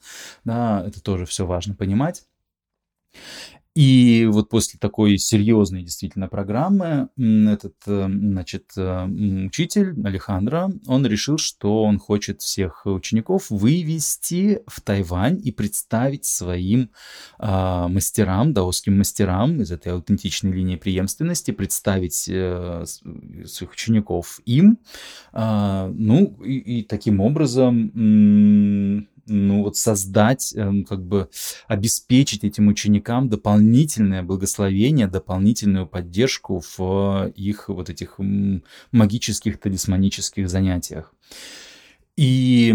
да, 0.45 0.85
это 0.87 1.03
тоже 1.03 1.25
все 1.25 1.47
важно 1.47 1.75
понимать. 1.75 2.25
И 3.79 4.27
вот 4.29 4.49
после 4.49 4.77
такой 4.77 5.19
серьезной 5.19 5.85
действительно 5.85 6.27
программы 6.27 7.11
этот, 7.17 7.77
э, 7.87 8.09
значит, 8.09 8.73
э, 8.77 9.05
учитель 9.47 9.95
Алехандро, 10.05 10.73
он 10.89 11.07
решил, 11.07 11.39
что 11.39 11.85
он 11.85 12.01
хочет 12.01 12.41
всех 12.41 12.87
учеников 12.87 13.51
вывести 13.51 14.63
в 14.67 14.81
Тайвань 14.81 15.41
и 15.45 15.53
представить 15.53 16.25
своим 16.25 16.91
э, 17.39 17.87
мастерам, 17.89 18.53
даосским 18.53 18.99
мастерам 18.99 19.63
из 19.63 19.71
этой 19.71 19.93
аутентичной 19.93 20.51
линии 20.51 20.75
преемственности, 20.75 21.53
представить 21.53 22.29
э, 22.29 22.85
своих 23.45 23.71
учеников 23.71 24.41
им, 24.45 24.81
э, 25.33 25.93
ну 25.95 26.37
и, 26.43 26.81
и 26.81 26.83
таким 26.83 27.21
образом 27.21 29.07
ну 29.29 29.63
вот 29.63 29.77
создать, 29.77 30.55
эм, 30.57 30.85
как 30.85 31.05
бы 31.05 31.29
обеспечить 31.67 32.45
этим 32.45 32.69
ученикам 32.69 33.29
дополнительное 33.29 34.23
благословение, 34.23 35.07
дополнительную 35.07 35.87
поддержку 35.87 36.63
в 36.77 37.31
их 37.35 37.69
вот 37.69 37.91
этих 37.91 38.19
магических 38.91 39.61
талисманических 39.61 40.49
занятиях. 40.49 41.15
И 42.17 42.75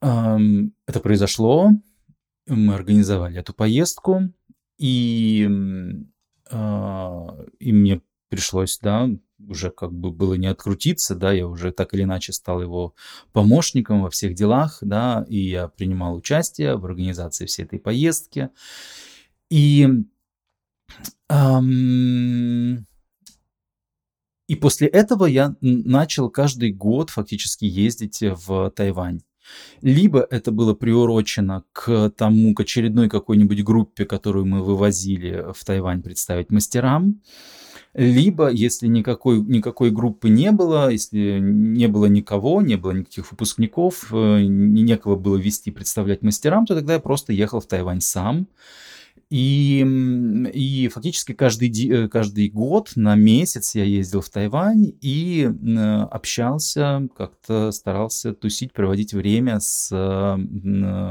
э, 0.00 0.48
это 0.86 1.00
произошло, 1.00 1.70
мы 2.46 2.74
организовали 2.74 3.38
эту 3.38 3.52
поездку, 3.52 4.32
и, 4.78 5.48
э, 6.50 7.26
и 7.58 7.72
мне 7.72 8.00
пришлось, 8.30 8.78
да, 8.78 9.10
уже 9.46 9.70
как 9.70 9.92
бы 9.92 10.10
было 10.10 10.34
не 10.34 10.46
открутиться, 10.46 11.14
да, 11.14 11.32
я 11.32 11.46
уже 11.46 11.72
так 11.72 11.92
или 11.92 12.04
иначе 12.04 12.32
стал 12.32 12.62
его 12.62 12.94
помощником 13.32 14.02
во 14.02 14.10
всех 14.10 14.34
делах, 14.34 14.78
да, 14.80 15.26
и 15.28 15.38
я 15.38 15.68
принимал 15.68 16.14
участие 16.14 16.76
в 16.76 16.86
организации 16.86 17.46
всей 17.46 17.64
этой 17.64 17.80
поездки. 17.80 18.50
И, 19.50 19.88
эм, 21.28 22.86
и 24.46 24.54
после 24.54 24.88
этого 24.88 25.26
я 25.26 25.56
начал 25.60 26.30
каждый 26.30 26.72
год 26.72 27.10
фактически 27.10 27.64
ездить 27.64 28.20
в 28.22 28.70
Тайвань. 28.70 29.20
Либо 29.82 30.26
это 30.30 30.52
было 30.52 30.74
приурочено 30.74 31.64
к 31.72 32.10
тому, 32.10 32.54
к 32.54 32.60
очередной 32.60 33.08
какой-нибудь 33.08 33.64
группе, 33.64 34.04
которую 34.04 34.46
мы 34.46 34.62
вывозили 34.62 35.46
в 35.52 35.64
Тайвань 35.64 36.02
представить 36.02 36.50
мастерам, 36.50 37.20
либо, 37.94 38.50
если 38.50 38.86
никакой, 38.86 39.40
никакой 39.40 39.90
группы 39.90 40.28
не 40.28 40.52
было, 40.52 40.90
если 40.90 41.40
не 41.40 41.88
было 41.88 42.06
никого, 42.06 42.62
не 42.62 42.76
было 42.76 42.92
никаких 42.92 43.30
выпускников, 43.32 44.12
э, 44.12 44.42
некого 44.42 45.16
было 45.16 45.36
вести, 45.36 45.70
представлять 45.70 46.22
мастерам, 46.22 46.66
то 46.66 46.76
тогда 46.76 46.94
я 46.94 47.00
просто 47.00 47.32
ехал 47.32 47.60
в 47.60 47.66
Тайвань 47.66 48.00
сам, 48.00 48.46
и, 49.30 49.86
и 50.52 50.88
фактически 50.88 51.34
каждый, 51.34 51.70
э, 51.88 52.08
каждый 52.08 52.48
год 52.48 52.90
на 52.96 53.14
месяц 53.14 53.76
я 53.76 53.84
ездил 53.84 54.22
в 54.22 54.28
Тайвань 54.28 54.92
и 55.00 55.48
общался, 56.10 57.08
как-то 57.16 57.70
старался 57.70 58.34
тусить, 58.34 58.72
проводить 58.72 59.14
время 59.14 59.60
с 59.60 59.88
э, 59.92 60.36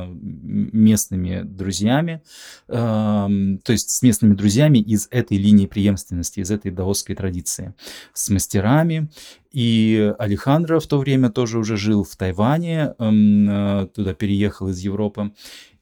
местными 0.10 1.43
друзьями, 1.43 2.21
эм, 2.67 3.60
то 3.60 3.71
есть 3.71 3.89
с 3.89 4.01
местными 4.01 4.34
друзьями 4.34 4.79
из 4.79 5.08
этой 5.12 5.38
линии 5.38 5.65
преемственности, 5.65 6.41
из 6.41 6.51
этой 6.51 6.71
даосской 6.71 7.15
традиции, 7.15 7.73
с 8.13 8.29
мастерами. 8.29 9.10
И 9.51 10.13
Алехандро 10.19 10.79
в 10.79 10.88
то 10.88 10.99
время 10.99 11.29
тоже 11.29 11.58
уже 11.58 11.77
жил 11.77 12.03
в 12.03 12.15
Тайване, 12.17 12.95
эм, 12.99 13.49
э, 13.49 13.88
туда 13.88 14.13
переехал 14.13 14.67
из 14.67 14.79
Европы. 14.79 15.32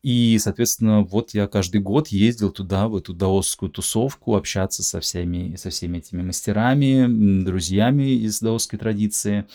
И, 0.07 0.37
соответственно, 0.39 1.01
вот 1.01 1.33
я 1.33 1.47
каждый 1.47 1.81
год 1.81 2.07
ездил 2.07 2.49
туда, 2.49 2.87
в 2.87 2.95
эту 2.95 3.13
даосскую 3.13 3.69
тусовку, 3.69 4.37
общаться 4.37 4.81
со 4.81 5.01
всеми, 5.01 5.57
со 5.57 5.69
всеми 5.69 5.97
этими 5.97 6.21
мастерами, 6.21 7.43
друзьями 7.43 8.11
из 8.11 8.39
даосской 8.39 8.79
традиции. 8.79 9.47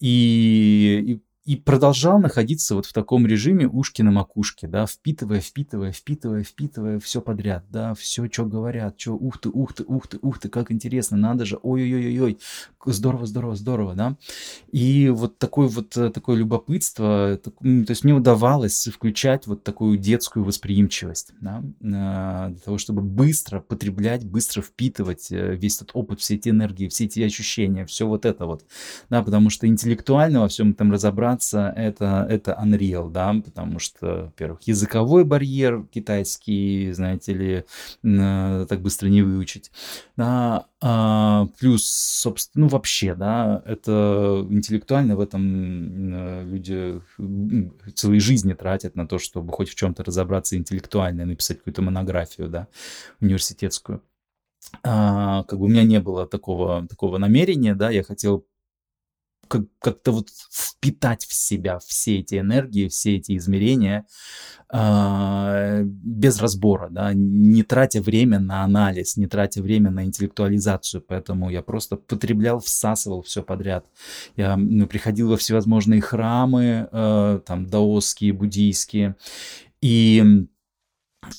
И, 0.00 1.04
и 1.06 1.22
и 1.44 1.56
продолжал 1.56 2.20
находиться 2.20 2.76
вот 2.76 2.86
в 2.86 2.92
таком 2.92 3.26
режиме 3.26 3.66
ушки 3.66 4.00
на 4.02 4.12
макушке, 4.12 4.68
да, 4.68 4.86
впитывая, 4.86 5.40
впитывая, 5.40 5.90
впитывая, 5.90 6.44
впитывая 6.44 7.00
все 7.00 7.20
подряд, 7.20 7.64
да, 7.68 7.94
все, 7.94 8.28
что 8.30 8.44
говорят, 8.44 9.00
что 9.00 9.14
ух 9.14 9.38
ты, 9.38 9.48
ух 9.48 9.72
ты, 9.72 9.82
ух 9.82 10.06
ты, 10.06 10.18
ух 10.22 10.38
ты, 10.38 10.48
как 10.48 10.70
интересно, 10.70 11.16
надо 11.16 11.44
же, 11.44 11.58
ой-ой-ой-ой, 11.60 12.38
здорово, 12.86 13.26
здорово, 13.26 13.56
здорово, 13.56 13.94
да. 13.94 14.16
И 14.70 15.08
вот 15.08 15.38
такое 15.38 15.66
вот 15.66 15.96
э, 15.96 16.10
такое 16.10 16.36
любопытство, 16.36 17.36
то 17.42 17.52
есть 17.62 18.04
мне 18.04 18.14
удавалось 18.14 18.86
включать 18.86 19.48
вот 19.48 19.64
такую 19.64 19.98
детскую 19.98 20.44
восприимчивость, 20.44 21.32
да, 21.40 21.60
э, 21.80 22.50
для 22.52 22.60
того, 22.64 22.78
чтобы 22.78 23.02
быстро 23.02 23.58
потреблять, 23.58 24.24
быстро 24.24 24.62
впитывать 24.62 25.32
э, 25.32 25.56
весь 25.56 25.76
этот 25.76 25.90
опыт, 25.94 26.20
все 26.20 26.36
эти 26.36 26.50
энергии, 26.50 26.86
все 26.86 27.06
эти 27.06 27.20
ощущения, 27.20 27.84
все 27.84 28.06
вот 28.06 28.26
это 28.26 28.46
вот, 28.46 28.64
да, 29.10 29.24
потому 29.24 29.50
что 29.50 29.66
интеллектуально 29.66 30.42
во 30.42 30.48
всем 30.48 30.70
этом 30.70 30.92
разобраться 30.92 31.31
разобраться, 31.32 31.72
это, 31.76 32.26
это 32.28 32.58
Unreal, 32.62 33.10
да, 33.10 33.34
потому 33.44 33.78
что, 33.78 34.24
во-первых, 34.24 34.62
языковой 34.62 35.24
барьер 35.24 35.84
китайский, 35.90 36.92
знаете 36.92 37.34
ли, 37.34 37.64
э, 38.02 38.66
так 38.68 38.80
быстро 38.80 39.08
не 39.08 39.22
выучить, 39.22 39.70
да, 40.16 40.66
а, 40.80 41.46
плюс, 41.58 41.84
собственно, 41.86 42.64
ну 42.64 42.68
вообще, 42.68 43.14
да, 43.14 43.62
это 43.66 44.46
интеллектуально 44.50 45.16
в 45.16 45.20
этом 45.20 46.14
э, 46.14 46.44
люди 46.44 47.00
целые 47.94 48.20
жизни 48.20 48.54
тратят 48.54 48.96
на 48.96 49.06
то, 49.06 49.18
чтобы 49.18 49.52
хоть 49.52 49.70
в 49.70 49.74
чем-то 49.74 50.04
разобраться 50.04 50.56
интеллектуально, 50.56 51.24
написать 51.24 51.58
какую-то 51.58 51.82
монографию, 51.82 52.48
да, 52.48 52.68
университетскую. 53.20 54.02
А, 54.84 55.42
как 55.44 55.58
бы 55.58 55.66
у 55.66 55.68
меня 55.68 55.82
не 55.82 56.00
было 56.00 56.26
такого, 56.26 56.86
такого 56.88 57.18
намерения, 57.18 57.74
да, 57.74 57.90
я 57.90 58.02
хотел 58.02 58.46
как- 59.52 59.68
как-то 59.78 60.12
вот 60.12 60.28
впитать 60.50 61.26
в 61.26 61.34
себя 61.34 61.78
все 61.78 62.20
эти 62.20 62.38
энергии, 62.38 62.88
все 62.88 63.16
эти 63.16 63.36
измерения 63.36 64.06
э, 64.72 65.82
без 65.84 66.40
разбора, 66.40 66.88
да, 66.90 67.12
не 67.12 67.62
тратя 67.62 68.00
время 68.00 68.40
на 68.40 68.64
анализ, 68.64 69.18
не 69.18 69.26
тратя 69.26 69.62
время 69.62 69.90
на 69.90 70.04
интеллектуализацию, 70.04 71.04
поэтому 71.06 71.50
я 71.50 71.60
просто 71.60 71.96
потреблял, 71.96 72.60
всасывал 72.60 73.20
все 73.22 73.42
подряд. 73.42 73.84
Я 74.36 74.56
ну, 74.56 74.86
приходил 74.86 75.28
во 75.28 75.36
всевозможные 75.36 76.00
храмы, 76.00 76.88
э, 76.90 77.40
там, 77.44 77.66
даосские, 77.66 78.32
буддийские, 78.32 79.16
и 79.82 80.46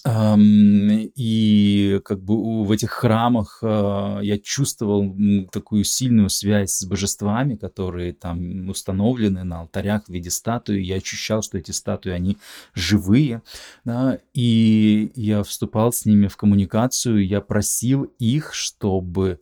и 0.06 2.02
как 2.06 2.24
бы 2.24 2.64
в 2.64 2.72
этих 2.72 2.92
храмах 2.92 3.60
а, 3.62 4.20
я 4.22 4.38
чувствовал 4.40 5.14
такую 5.52 5.84
сильную 5.84 6.30
связь 6.30 6.72
с 6.72 6.86
божествами, 6.86 7.56
которые 7.56 8.14
там 8.14 8.70
установлены 8.70 9.44
на 9.44 9.62
алтарях 9.62 10.06
в 10.06 10.10
виде 10.10 10.30
статуи. 10.30 10.82
Я 10.82 10.96
ощущал, 10.96 11.42
что 11.42 11.58
эти 11.58 11.72
статуи, 11.72 12.12
они 12.12 12.38
живые. 12.74 13.42
Да? 13.84 14.20
И 14.34 15.12
я 15.16 15.44
вступал 15.44 15.92
с 15.92 16.06
ними 16.06 16.28
в 16.28 16.38
коммуникацию, 16.38 17.26
я 17.26 17.42
просил 17.42 18.04
их, 18.20 18.54
чтобы 18.54 19.42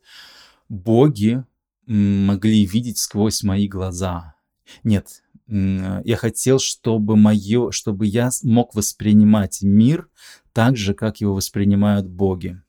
боги 0.70 1.44
могли 1.86 2.66
видеть 2.66 2.98
сквозь 2.98 3.44
мои 3.44 3.68
глаза. 3.68 4.36
Нет, 4.84 5.22
я 5.52 6.16
хотел, 6.16 6.60
чтобы 6.60 7.18
мое, 7.18 7.72
чтобы 7.72 8.06
я 8.06 8.30
мог 8.44 8.74
воспринимать 8.74 9.62
мир 9.62 10.08
так 10.54 10.78
же, 10.78 10.94
как 10.94 11.20
его 11.20 11.34
воспринимают 11.34 12.08
боги. 12.08 12.62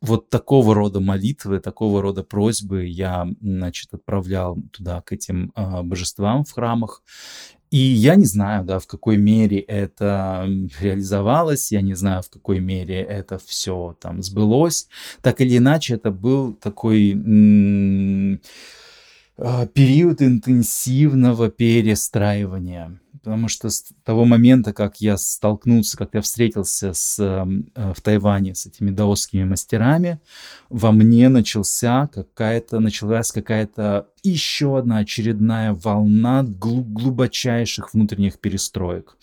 Вот 0.00 0.30
такого 0.30 0.74
рода 0.74 1.00
молитвы, 1.00 1.60
такого 1.60 2.02
рода 2.02 2.24
просьбы 2.24 2.86
я, 2.86 3.28
значит, 3.40 3.94
отправлял 3.94 4.58
туда, 4.72 5.00
к 5.02 5.12
этим 5.12 5.52
э, 5.54 5.82
божествам 5.82 6.44
в 6.44 6.50
храмах. 6.50 7.02
И 7.70 7.78
я 7.78 8.16
не 8.16 8.24
знаю, 8.24 8.64
да, 8.64 8.80
в 8.80 8.86
какой 8.86 9.16
мере 9.16 9.60
это 9.60 10.46
реализовалось, 10.80 11.72
я 11.72 11.82
не 11.82 11.94
знаю, 11.94 12.22
в 12.22 12.30
какой 12.30 12.58
мере 12.58 13.00
это 13.00 13.38
все 13.38 13.96
там 14.00 14.22
сбылось. 14.22 14.88
Так 15.22 15.40
или 15.40 15.56
иначе, 15.56 15.94
это 15.94 16.10
был 16.10 16.52
такой 16.52 17.14
а, 17.14 18.38
период 19.74 20.22
интенсивного 20.22 21.50
перестраивания. 21.50 23.01
Потому 23.12 23.48
что 23.48 23.68
с 23.70 23.92
того 24.04 24.24
момента, 24.24 24.72
как 24.72 25.00
я 25.00 25.16
столкнулся, 25.16 25.96
как 25.96 26.10
я 26.14 26.20
встретился 26.22 26.92
с, 26.92 27.18
э, 27.18 27.92
в 27.92 28.00
Тайване 28.00 28.54
с 28.54 28.66
этими 28.66 28.90
даосскими 28.90 29.44
мастерами, 29.44 30.20
во 30.70 30.92
мне 30.92 31.28
начался 31.28 32.08
какая-то, 32.12 32.80
началась 32.80 33.32
какая-то 33.32 34.08
еще 34.22 34.78
одна 34.78 34.98
очередная 34.98 35.72
волна 35.72 36.44
глубочайших 36.44 37.92
внутренних 37.92 38.38
перестроек. 38.38 39.16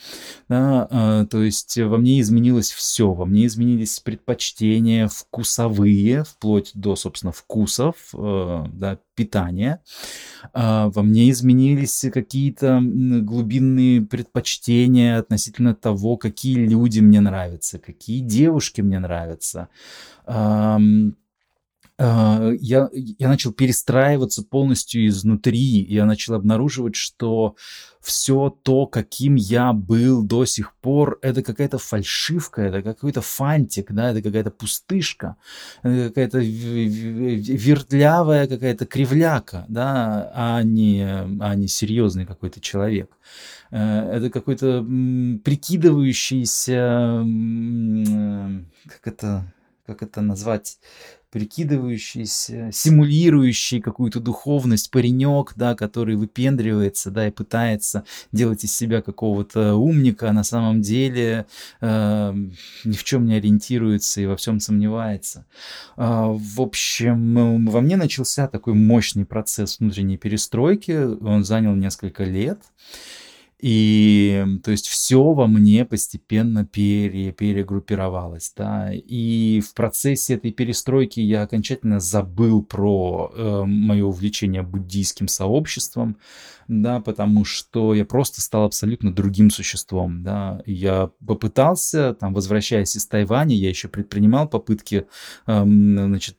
Да, 0.50 0.88
э, 0.90 1.26
то 1.30 1.42
есть 1.42 1.78
во 1.78 1.98
мне 1.98 2.20
изменилось 2.20 2.72
все, 2.72 3.14
во 3.14 3.26
мне 3.26 3.46
изменились 3.46 4.00
предпочтения 4.00 5.08
вкусовые, 5.08 6.24
вплоть 6.26 6.72
до, 6.74 6.96
собственно, 6.96 7.32
вкусов, 7.32 7.96
э, 8.14 8.66
да, 8.74 9.00
питания. 9.16 9.82
Э, 10.54 10.90
во 10.94 11.02
мне 11.02 11.30
изменились 11.30 12.06
какие-то 12.14 12.82
глубинные 12.82 13.79
предпочтения 14.10 15.20
относительно 15.20 15.76
того, 15.76 16.18
какие 16.18 16.56
люди 16.56 17.00
мне 17.00 17.22
нравятся, 17.22 17.80
какие 17.80 18.20
девушки 18.20 18.82
мне 18.82 19.00
нравятся. 19.00 19.70
А, 22.02 22.54
я, 22.62 22.90
я 22.94 23.28
начал 23.28 23.52
перестраиваться 23.52 24.44
полностью 24.44 25.06
изнутри. 25.08 25.84
Я 25.84 26.06
начал 26.06 26.36
обнаруживать, 26.36 26.96
что 26.96 27.58
все 28.00 28.58
то, 28.64 28.88
каким 28.88 29.36
я 29.36 29.74
был 29.74 30.24
до 30.24 30.46
сих 30.46 30.74
пор, 30.76 31.20
это 31.22 31.44
какая-то 31.44 31.78
фальшивка, 31.78 32.62
это 32.62 32.82
какой-то 32.82 33.20
фантик, 33.22 33.92
да, 33.92 34.12
это 34.12 34.22
какая-то 34.22 34.52
пустышка, 34.52 35.36
какая-то 35.84 36.40
вертлявая 36.40 38.48
какая-то 38.48 38.86
кривляка, 38.86 39.66
да, 39.68 40.32
а 40.34 40.64
не, 40.64 41.04
а 41.04 41.54
не 41.56 41.68
серьезный 41.68 42.26
какой-то 42.26 42.62
человек. 42.62 43.12
Э, 43.72 44.12
это 44.14 44.30
какой-то 44.30 44.82
прикидывающийся, 45.44 47.26
как 48.88 49.08
это, 49.08 49.54
как 49.86 50.04
это 50.04 50.22
назвать, 50.22 50.80
прикидывающийся, 51.32 52.72
симулирующий 52.74 53.82
какую-то 53.82 54.20
духовность 54.20 54.90
паренек, 54.90 55.54
да, 55.56 55.76
который 55.76 56.16
выпендривается, 56.16 57.12
да, 57.12 57.28
и 57.28 57.32
пытается 57.32 58.04
делать 58.32 58.64
из 58.64 58.76
себя 58.76 59.02
какого-то 59.02 59.76
умника, 59.76 60.30
а 60.30 60.34
на 60.34 60.44
самом 60.44 60.82
деле 60.82 61.46
э, 61.82 62.34
ни 62.84 62.94
в 62.94 63.04
чем 63.04 63.26
не 63.26 63.36
ориентируется 63.36 64.22
и 64.22 64.26
во 64.26 64.36
всем 64.36 64.60
сомневается. 64.60 65.46
Э, 65.98 66.32
в 66.32 66.62
общем, 66.62 67.68
во 67.68 67.82
мне 67.82 67.96
начался 67.96 68.48
такой 68.48 68.74
мощный 68.74 69.26
процесс 69.26 69.80
внутренней 69.80 70.18
перестройки, 70.18 70.92
он 70.92 71.44
занял 71.44 71.76
несколько 71.76 72.24
лет. 72.24 72.60
И 73.60 74.46
то 74.64 74.72
есть 74.72 74.88
все 74.88 75.34
во 75.34 75.46
мне 75.46 75.84
постепенно 75.84 76.66
пере, 76.66 77.34
перегруппировалось, 77.34 78.54
да. 78.56 78.92
И 78.94 79.62
в 79.62 79.74
процессе 79.74 80.36
этой 80.36 80.52
перестройки 80.52 81.20
я 81.20 81.44
окончательно 81.44 82.00
забыл 82.00 82.64
про 82.64 83.32
э, 83.36 83.64
мое 83.66 84.06
увлечение 84.06 84.62
буддийским 84.62 85.28
сообществом, 85.28 86.18
да, 86.70 87.02
потому 87.02 87.44
что 87.44 87.94
я 87.94 88.06
просто 88.06 88.40
стал 88.40 88.64
абсолютно 88.64 89.14
другим 89.14 89.50
существом, 89.50 90.24
да. 90.24 90.62
Я 90.66 91.12
попытался, 91.28 92.14
там, 92.14 92.34
возвращаясь 92.34 92.96
из 92.96 93.08
Тайваня, 93.08 93.56
я 93.56 93.68
еще 93.68 93.90
предпринимал 93.90 94.48
попытки, 94.48 95.06
э, 95.48 95.64
значит, 95.66 96.38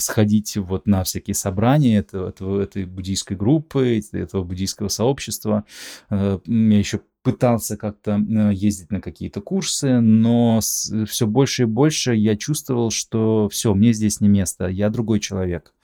сходить 0.00 0.56
вот 0.56 0.86
на 0.86 1.04
всякие 1.04 1.34
собрания 1.34 1.98
этого, 1.98 2.28
этого, 2.28 2.60
этой 2.60 2.84
буддийской 2.84 3.36
группы, 3.36 4.00
этого 4.12 4.44
буддийского 4.44 4.88
сообщества. 4.88 5.64
Э, 6.10 6.38
я 6.44 6.78
еще 6.78 7.00
пытался 7.22 7.76
как-то 7.76 8.12
э, 8.12 8.52
ездить 8.54 8.90
на 8.90 9.00
какие-то 9.00 9.40
курсы, 9.40 10.00
но 10.00 10.60
все 10.60 11.26
больше 11.26 11.64
и 11.64 11.66
больше 11.66 12.14
я 12.14 12.36
чувствовал, 12.36 12.90
что 12.90 13.48
все, 13.50 13.74
мне 13.74 13.92
здесь 13.92 14.20
не 14.20 14.28
место, 14.28 14.66
я 14.66 14.88
другой 14.88 15.20
человек. 15.20 15.74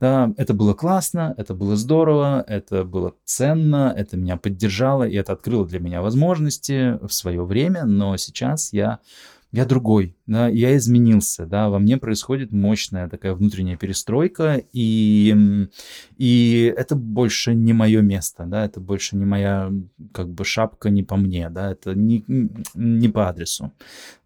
Да, 0.00 0.32
это 0.36 0.54
было 0.54 0.74
классно, 0.74 1.34
это 1.36 1.54
было 1.54 1.76
здорово, 1.76 2.44
это 2.46 2.84
было 2.84 3.14
ценно, 3.24 3.94
это 3.96 4.16
меня 4.16 4.36
поддержало, 4.36 5.04
и 5.04 5.14
это 5.14 5.32
открыло 5.32 5.66
для 5.66 5.78
меня 5.78 6.02
возможности 6.02 6.98
в 7.06 7.12
свое 7.12 7.44
время, 7.44 7.84
но 7.84 8.16
сейчас 8.16 8.72
я 8.72 9.00
я 9.50 9.64
другой, 9.64 10.14
да, 10.26 10.48
я 10.48 10.76
изменился, 10.76 11.46
да, 11.46 11.70
во 11.70 11.78
мне 11.78 11.96
происходит 11.96 12.52
мощная 12.52 13.08
такая 13.08 13.34
внутренняя 13.34 13.78
перестройка, 13.78 14.62
и, 14.74 15.34
и 16.18 16.74
это 16.76 16.94
больше 16.96 17.54
не 17.54 17.72
мое 17.72 18.02
место, 18.02 18.44
да, 18.44 18.66
это 18.66 18.78
больше 18.78 19.16
не 19.16 19.24
моя, 19.24 19.72
как 20.12 20.28
бы, 20.28 20.44
шапка 20.44 20.90
не 20.90 21.02
по 21.02 21.16
мне, 21.16 21.48
да, 21.48 21.72
это 21.72 21.94
не, 21.94 22.24
не 22.74 23.08
по 23.08 23.28
адресу, 23.30 23.72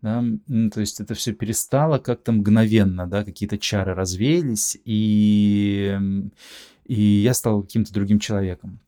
да, 0.01 0.25
то 0.73 0.81
есть 0.81 0.99
это 0.99 1.15
все 1.15 1.33
перестало 1.33 1.99
как-то 1.99 2.33
мгновенно, 2.33 3.07
да, 3.07 3.25
какие-то 3.25 3.59
чары 3.59 3.95
развеялись, 3.95 4.77
и, 4.85 5.97
и 6.85 7.01
я 7.01 7.35
стал 7.35 7.63
каким-то 7.63 7.93
другим 7.93 8.19
человеком. 8.19 8.81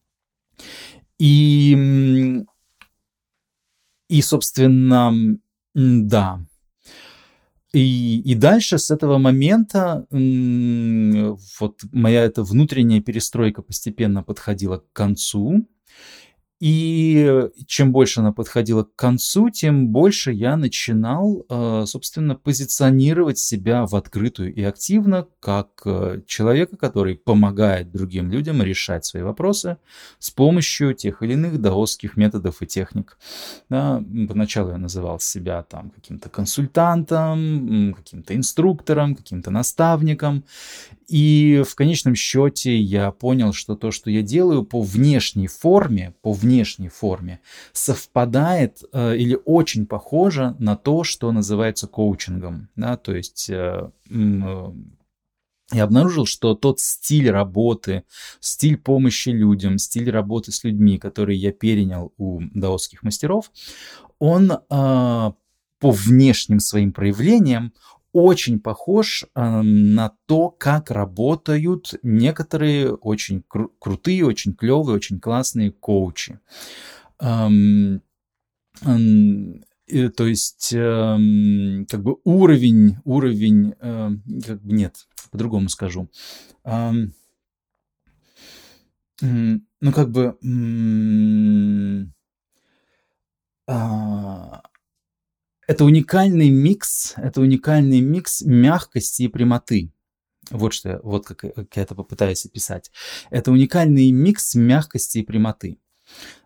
И, 1.21 2.45
и, 4.09 4.21
собственно, 4.21 5.39
да. 5.75 6.41
И, 7.73 8.21
и 8.21 8.35
дальше 8.37 8.79
с 8.79 8.93
этого 8.93 9.19
момента 9.19 10.07
вот 10.11 11.81
моя 11.91 12.23
эта 12.23 12.45
внутренняя 12.45 13.01
перестройка 13.01 13.63
постепенно 13.63 14.23
подходила 14.23 14.79
к 14.79 14.93
концу. 14.93 15.67
И 16.65 17.51
чем 17.67 17.93
больше 17.93 18.21
она 18.21 18.33
подходила 18.33 18.85
к 18.85 18.97
концу, 18.97 19.51
тем 19.51 19.89
больше 19.89 20.33
я 20.33 20.57
начинал, 20.57 21.45
э, 21.47 21.85
собственно, 21.87 22.37
позиционировать 22.37 23.37
себя 23.37 23.85
в 23.85 23.95
открытую 23.95 24.55
и 24.55 24.63
активно 24.63 25.27
как 25.41 25.83
э, 25.85 26.23
человека, 26.27 26.79
который 26.79 27.17
помогает 27.17 27.93
другим 27.93 28.31
людям 28.31 28.63
решать 28.63 29.05
свои 29.05 29.23
вопросы 29.23 29.77
с 30.19 30.31
помощью 30.31 30.95
тех 30.95 31.23
или 31.23 31.35
иных 31.35 31.61
даосских 31.61 32.17
методов 32.17 32.63
и 32.63 32.67
техник. 32.67 33.19
Да, 33.69 34.03
поначалу 34.27 34.71
я 34.71 34.79
называл 34.79 35.21
себя 35.21 35.65
там 35.65 35.91
каким-то 35.91 36.31
консультантом, 36.31 37.93
каким-то 37.93 38.35
инструктором, 38.35 39.17
каким-то 39.17 39.51
наставником. 39.51 40.45
И 41.09 41.63
в 41.69 41.75
конечном 41.75 42.15
счете 42.15 42.75
я 42.75 43.11
понял, 43.11 43.53
что 43.53 43.77
то, 43.77 43.91
что 43.91 44.11
я 44.11 44.23
делаю 44.23 44.65
по 44.65 44.81
внешней 44.81 45.49
форме, 45.49 46.15
по 46.23 46.33
внешней 46.33 46.54
форме, 46.89 47.41
совпадает 47.73 48.83
э, 48.93 49.17
или 49.17 49.39
очень 49.45 49.87
похоже 49.87 50.55
на 50.59 50.77
то, 50.77 51.05
что 51.05 51.33
называется 51.33 51.87
коучингом. 51.87 52.69
Да? 52.77 52.97
То 52.97 53.15
есть 53.15 53.51
э, 53.51 53.91
э, 54.11 54.73
я 55.73 55.85
обнаружил, 55.85 56.27
что 56.27 56.55
тот 56.55 56.81
стиль 56.81 57.31
работы, 57.31 58.05
стиль 58.41 58.77
помощи 58.77 59.31
людям, 59.31 59.79
стиль 59.79 60.11
работы 60.11 60.53
с 60.53 60.63
людьми, 60.63 60.99
который 60.99 61.37
я 61.37 61.53
перенял 61.53 62.13
у 62.19 62.41
даосских 62.55 63.03
мастеров, 63.03 63.51
он 64.19 64.53
э, 64.53 64.57
по 64.69 65.91
внешним 65.91 66.61
своим 66.61 66.93
проявлениям 66.93 67.73
очень 68.15 68.61
похож 68.61 69.25
э, 69.25 69.61
на 69.63 70.13
то, 70.27 70.49
как 70.49 70.91
работают 70.93 71.95
некоторые 72.05 72.95
очень 72.95 73.43
кру- 73.53 73.73
крутые, 73.81 74.25
очень 74.25 74.55
клевые, 74.55 74.97
очень 74.97 75.19
классные 75.19 75.73
коучи. 75.73 76.39
Эм, 77.21 78.01
то 78.81 80.27
есть, 80.27 80.73
эм, 80.73 81.87
как 81.91 82.03
бы 82.05 82.17
уровень, 82.25 82.99
уровень, 83.05 83.75
э, 83.81 84.11
как 84.47 84.63
бы 84.63 84.73
нет, 84.73 85.09
по-другому 85.33 85.69
скажу. 85.69 86.09
Эм, 86.65 87.15
ну, 89.21 89.93
как 89.93 90.11
бы... 90.11 90.39
Э, 93.67 93.75
это 95.75 95.85
уникальный 95.85 96.51
микс, 96.51 97.15
это 97.17 97.41
уникальный 97.41 98.01
микс 98.01 98.43
мягкости 98.43 99.25
и 99.25 99.29
прямоты. 99.29 99.91
Вот 100.51 100.73
что, 100.73 101.01
вот 101.03 101.27
как, 101.27 101.39
как 101.39 101.77
я 101.77 101.83
это 101.83 101.97
попытаюсь 101.97 102.47
описать. 102.47 102.93
Это 103.31 103.51
уникальный 103.51 104.13
микс 104.13 104.55
мягкости 104.55 105.19
и 105.19 105.23
прямоты. 105.23 105.79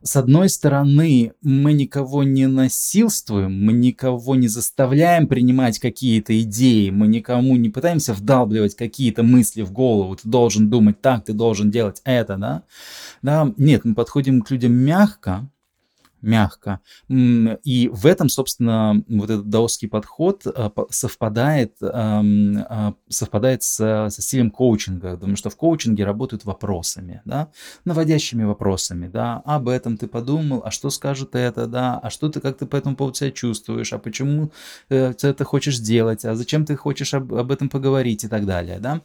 С 0.03 0.17
одной 0.17 0.49
стороны, 0.49 1.33
мы 1.43 1.75
никого 1.75 2.23
не 2.23 2.47
насилствуем, 2.47 3.67
мы 3.67 3.75
никого 3.75 4.35
не 4.35 4.49
заставляем 4.49 5.27
принимать 5.27 5.79
какие-то 5.79 6.41
идеи, 6.41 6.89
мы 6.89 7.07
никому 7.07 7.57
не 7.57 7.69
пытаемся 7.69 8.15
вдалбливать 8.15 8.77
какие-то 8.77 9.25
мысли 9.25 9.61
в 9.63 9.73
голову, 9.73 10.17
ты 10.17 10.27
должен 10.27 10.71
думать 10.71 11.03
так, 11.03 11.25
ты 11.25 11.35
должен 11.35 11.71
делать 11.71 12.01
это, 12.05 12.37
да? 12.37 12.63
да? 13.21 13.53
Нет, 13.59 13.85
мы 13.85 13.95
подходим 13.95 14.41
к 14.41 14.51
людям 14.51 14.73
мягко, 14.73 15.51
мягко. 16.23 16.81
И 17.09 17.91
в 17.93 18.07
этом, 18.07 18.29
собственно, 18.29 19.03
вот 19.09 19.31
этот 19.31 19.49
даосский 19.49 19.89
подход 19.89 20.47
а, 20.47 20.71
совпадает, 20.91 21.77
а, 21.83 22.95
совпадает 23.09 23.63
со, 23.63 24.09
со 24.11 24.23
стилем 24.23 24.51
коучинга, 24.51 25.15
потому 25.15 25.37
что 25.37 25.51
в 25.51 25.57
коучинге 25.57 26.05
работают 26.05 26.45
вопросами, 26.45 27.23
да, 27.25 27.49
наводящими 27.85 28.45
вопросами, 28.45 29.09
да, 29.09 29.43
об 29.45 29.69
этом 29.69 29.97
ты 29.97 30.07
подумал, 30.07 30.63
а 30.65 30.71
что 30.71 30.91
скажет 30.91 31.35
это, 31.35 31.67
да, 31.67 31.99
а 31.99 32.11
что 32.11 32.29
ты, 32.29 32.41
как 32.41 32.59
ты 32.59 32.67
по 32.67 32.77
этому 32.77 32.97
поводу 32.97 33.17
себя 33.17 33.31
чувствуешь, 33.31 33.93
а 33.93 33.99
почему 33.99 34.53
э, 34.89 35.13
ты 35.13 35.29
это 35.29 35.45
хочешь 35.45 35.77
сделать, 35.77 36.25
а 36.25 36.35
зачем 36.35 36.65
ты 36.65 36.77
хочешь 36.77 37.15
об, 37.15 37.35
об 37.35 37.51
этом 37.51 37.69
поговорить? 37.69 38.19
и 38.25 38.29
так 38.29 38.47
далее, 38.47 38.79
да. 38.81 39.01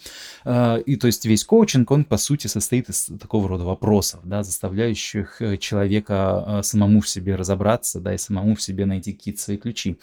И 0.86 0.96
то 0.96 1.08
есть 1.08 1.26
весь 1.26 1.44
коучинг, 1.44 1.90
он 1.92 2.06
по 2.06 2.18
сути 2.18 2.48
состоит 2.48 2.90
из 2.90 3.10
такого 3.20 3.48
рода 3.48 3.64
вопросов, 3.64 4.22
да, 4.24 4.44
заставляющих 4.44 5.42
э, 5.42 5.58
человека 5.58 6.62
самому 6.64 7.02
в 7.04 7.10
себе 7.10 7.36
разобраться, 7.36 8.00
да, 8.00 8.16
и 8.16 8.18
самому 8.18 8.56
в 8.56 8.62
себе 8.62 8.86
найти 8.86 9.14
какие-то 9.14 9.42
свои 9.42 9.58
ключи. 9.58 9.98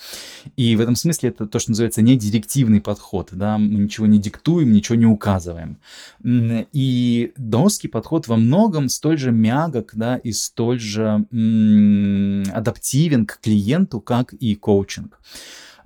И 0.57 0.77
в 0.77 0.81
этом 0.81 0.95
смысле 0.95 1.31
это 1.31 1.47
то, 1.47 1.59
что 1.59 1.73
называется 1.73 2.03
не 2.03 2.17
директивный 2.17 2.81
подход, 2.81 3.31
да, 3.33 3.59
мы 3.59 3.81
ничего 3.81 4.07
не 4.07 4.19
диктуем, 4.19 4.73
ничего 4.73 4.97
не 4.97 5.07
указываем. 5.07 5.79
И 6.23 7.33
доский 7.37 7.89
подход 7.89 8.29
во 8.29 8.37
многом 8.37 8.89
столь 8.89 9.19
же 9.19 9.33
мягок, 9.33 9.93
да, 9.95 10.17
и 10.17 10.31
столь 10.33 10.79
же 10.79 11.27
м- 11.33 12.45
адаптивен 12.53 13.27
к 13.27 13.41
клиенту, 13.41 14.01
как 14.01 14.33
и 14.35 14.55
коучинг. 14.55 15.19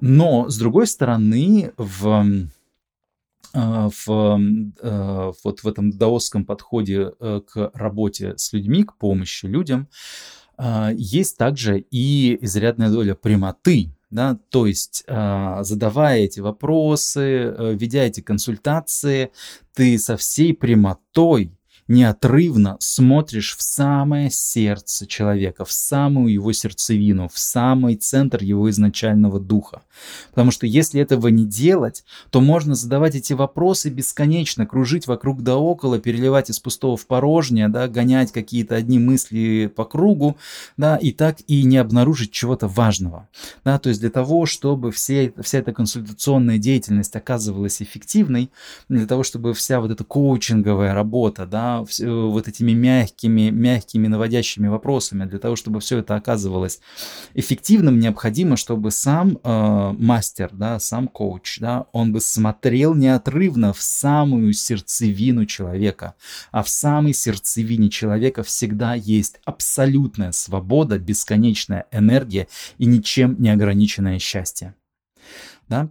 Но, 0.01 0.49
с 0.51 0.59
другой 0.59 0.87
стороны, 0.87 1.73
в 1.79 2.49
а, 3.57 3.89
в, 3.89 4.41
э, 4.81 5.33
вот 5.45 5.61
в 5.61 5.69
этом 5.69 5.93
даосском 5.93 6.45
подходе 6.45 7.13
э, 7.21 7.41
к 7.47 7.71
работе 7.73 8.37
с 8.37 8.53
людьми, 8.53 8.83
к 8.83 8.97
помощи 8.97 9.47
людям, 9.47 9.89
есть 10.95 11.37
также 11.37 11.81
и 11.91 12.39
изрядная 12.41 12.91
доля 12.91 13.15
прямоты, 13.15 13.95
да, 14.15 14.39
то 14.51 14.67
есть 14.67 15.03
а, 15.09 15.65
задавая 15.65 16.21
эти 16.21 16.39
вопросы, 16.39 17.21
э, 17.21 17.75
ведя 17.75 18.05
эти 18.05 18.21
консультации, 18.21 19.33
ты 19.75 19.99
со 19.99 20.17
всей 20.17 20.55
прямотой 20.55 21.51
неотрывно 21.89 22.77
смотришь 22.81 23.57
в 23.57 23.63
самое 23.63 24.31
сердце 24.31 25.07
человека, 25.07 25.65
в 25.65 25.73
самую 25.73 26.33
его 26.33 26.53
сердцевину, 26.53 27.29
в 27.33 27.39
самый 27.39 27.97
центр 27.97 28.43
его 28.43 28.71
изначального 28.71 29.39
духа. 29.39 29.83
Потому 30.31 30.51
что 30.51 30.67
если 30.67 31.01
этого 31.01 31.29
не 31.29 31.45
делать, 31.45 32.05
то 32.31 32.41
можно 32.41 32.75
задавать 32.75 33.15
эти 33.15 33.33
вопросы 33.33 33.91
бесконечно, 33.91 34.67
кружить 34.67 35.07
вокруг 35.07 35.43
да 35.43 35.57
около, 35.57 35.99
переливать 35.99 36.51
из 36.51 36.59
пустого 36.59 36.97
в 36.97 37.07
порожнее, 37.07 37.69
да, 37.69 37.87
гонять 37.89 38.33
какие-то 38.33 38.77
одни 38.77 38.99
мысли 38.99 39.71
по 39.75 39.85
кругу, 39.85 40.37
да, 40.77 40.97
и 40.97 41.13
так 41.13 41.39
и 41.47 41.65
не 41.65 41.77
обнаружить 41.77 42.33
чего-то 42.33 42.67
важного. 42.67 43.29
Да, 43.65 43.79
то 43.79 43.91
есть 43.91 44.01
для 44.01 44.11
того, 44.11 44.47
чтобы 44.47 44.91
все, 44.91 45.33
вся 45.43 45.59
эта 45.59 45.73
консультационная 45.73 46.59
деятельность 46.59 47.15
оказывалась 47.15 47.83
эффективной, 47.83 48.51
для 48.89 49.07
того, 49.07 49.23
чтобы 49.23 49.55
вся 49.55 49.81
вот 49.81 49.91
эта 49.91 50.05
коучинговая 50.05 50.95
работа, 50.95 51.47
да, 51.47 51.74
вот 51.81 52.49
этими 52.49 52.73
мягкими, 52.73 53.51
мягкими 53.51 54.07
наводящими 54.07 54.69
вопросами. 54.69 55.25
Для 55.25 55.39
того, 55.39 55.57
чтобы 55.57 55.81
все 55.81 55.99
это 55.99 56.15
оказывалось 56.17 56.81
эффективным, 57.35 57.99
необходимо, 57.99 58.57
чтобы 58.57 58.91
сам 58.91 59.39
э, 59.43 59.95
мастер, 59.99 60.51
да, 60.53 60.79
сам 60.79 61.09
коуч, 61.09 61.59
да, 61.61 61.87
он 61.93 62.13
бы 62.13 62.21
смотрел 62.21 62.95
неотрывно 62.95 63.73
в 63.73 63.81
самую 63.81 64.53
сердцевину 64.53 65.47
человека. 65.47 66.15
А 66.53 66.63
в 66.63 66.69
самой 66.69 67.15
сердцевине 67.15 67.91
человека 67.91 68.43
всегда 68.43 68.95
есть 68.95 69.41
абсолютная 69.45 70.33
свобода, 70.33 70.99
бесконечная 70.99 71.87
энергия 71.91 72.49
и 72.79 72.87
ничем 72.87 73.37
не 73.39 73.51
ограниченное 73.51 74.19
счастье. 74.19 74.75
Да? 75.69 75.89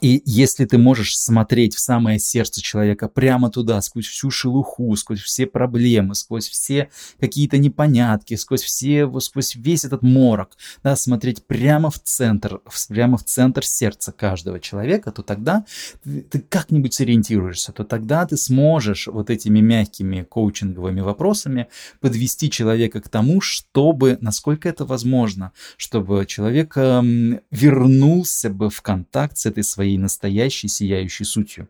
И 0.00 0.22
если 0.26 0.64
ты 0.66 0.76
можешь 0.76 1.18
смотреть 1.18 1.74
в 1.74 1.80
самое 1.80 2.18
сердце 2.18 2.60
человека, 2.60 3.08
прямо 3.08 3.50
туда, 3.50 3.80
сквозь 3.80 4.06
всю 4.06 4.30
шелуху, 4.30 4.94
сквозь 4.96 5.20
все 5.20 5.46
проблемы, 5.46 6.14
сквозь 6.14 6.48
все 6.48 6.90
какие-то 7.18 7.56
непонятки, 7.58 8.34
сквозь 8.34 8.62
все, 8.62 9.10
сквозь 9.20 9.54
весь 9.56 9.84
этот 9.84 10.02
морок, 10.02 10.56
да, 10.82 10.96
смотреть 10.96 11.46
прямо 11.46 11.90
в 11.90 11.98
центр, 11.98 12.60
прямо 12.88 13.16
в 13.16 13.24
центр 13.24 13.64
сердца 13.64 14.12
каждого 14.12 14.60
человека, 14.60 15.12
то 15.12 15.22
тогда 15.22 15.64
ты, 16.04 16.40
как-нибудь 16.40 16.92
сориентируешься, 16.92 17.72
то 17.72 17.84
тогда 17.84 18.26
ты 18.26 18.36
сможешь 18.36 19.06
вот 19.06 19.30
этими 19.30 19.60
мягкими 19.60 20.22
коучинговыми 20.22 21.00
вопросами 21.00 21.68
подвести 22.00 22.50
человека 22.50 23.00
к 23.00 23.08
тому, 23.08 23.40
чтобы, 23.40 24.18
насколько 24.20 24.68
это 24.68 24.84
возможно, 24.84 25.52
чтобы 25.78 26.26
человек 26.26 26.76
эм, 26.76 27.40
вернулся 27.50 28.50
бы 28.50 28.68
в 28.68 28.82
контакт 28.82 29.38
с 29.38 29.46
этой 29.46 29.64
своей 29.64 29.85
своей 29.86 29.98
настоящей 29.98 30.68
сияющей 30.68 31.24
сутью. 31.24 31.68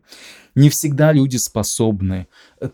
Не 0.57 0.71
всегда 0.71 1.13
люди 1.13 1.37
способны 1.37 2.25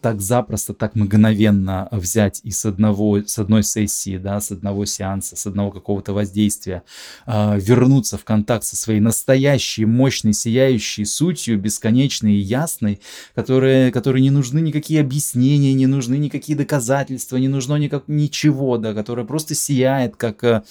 так 0.01 0.21
запросто, 0.21 0.73
так 0.73 0.95
мгновенно 0.95 1.89
взять 1.91 2.39
и 2.45 2.51
с, 2.51 2.65
одного, 2.65 3.21
с 3.25 3.37
одной 3.37 3.63
сессии, 3.63 4.17
да, 4.17 4.39
с 4.39 4.51
одного 4.51 4.85
сеанса, 4.85 5.35
с 5.35 5.45
одного 5.45 5.71
какого-то 5.71 6.13
воздействия 6.13 6.83
э, 7.25 7.59
вернуться 7.59 8.17
в 8.17 8.23
контакт 8.23 8.63
со 8.63 8.77
своей 8.77 9.01
настоящей, 9.01 9.83
мощной, 9.83 10.31
сияющей 10.31 11.05
сутью, 11.05 11.59
бесконечной 11.59 12.35
и 12.35 12.39
ясной, 12.39 13.01
которые, 13.35 13.91
которые 13.91 14.21
не 14.21 14.31
нужны 14.31 14.59
никакие 14.59 15.01
объяснения, 15.01 15.73
не 15.73 15.87
нужны 15.87 16.15
никакие 16.15 16.57
доказательства, 16.57 17.35
не 17.35 17.49
нужно 17.49 17.75
никак, 17.75 18.05
ничего, 18.07 18.77
да, 18.77 18.93
которая 18.93 19.25
просто 19.25 19.55
сияет, 19.55 20.15
как, 20.15 20.41
э, 20.45 20.63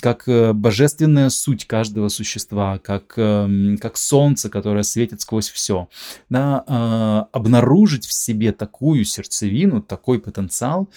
как 0.00 0.28
э, 0.28 0.52
божественная 0.52 1.30
суть 1.30 1.66
каждого 1.66 2.08
существа, 2.10 2.78
как, 2.78 3.14
эм, 3.16 3.76
как 3.78 3.96
солнце, 3.96 4.19
солнце, 4.20 4.50
которое 4.50 4.82
светит 4.82 5.20
сквозь 5.20 5.48
все. 5.48 5.88
Да, 6.28 6.64
э, 6.66 7.36
обнаружить 7.36 8.06
в 8.06 8.12
себе 8.12 8.52
такую 8.52 9.04
сердцевину, 9.04 9.80
такой 9.80 10.18
потенциал, 10.18 10.88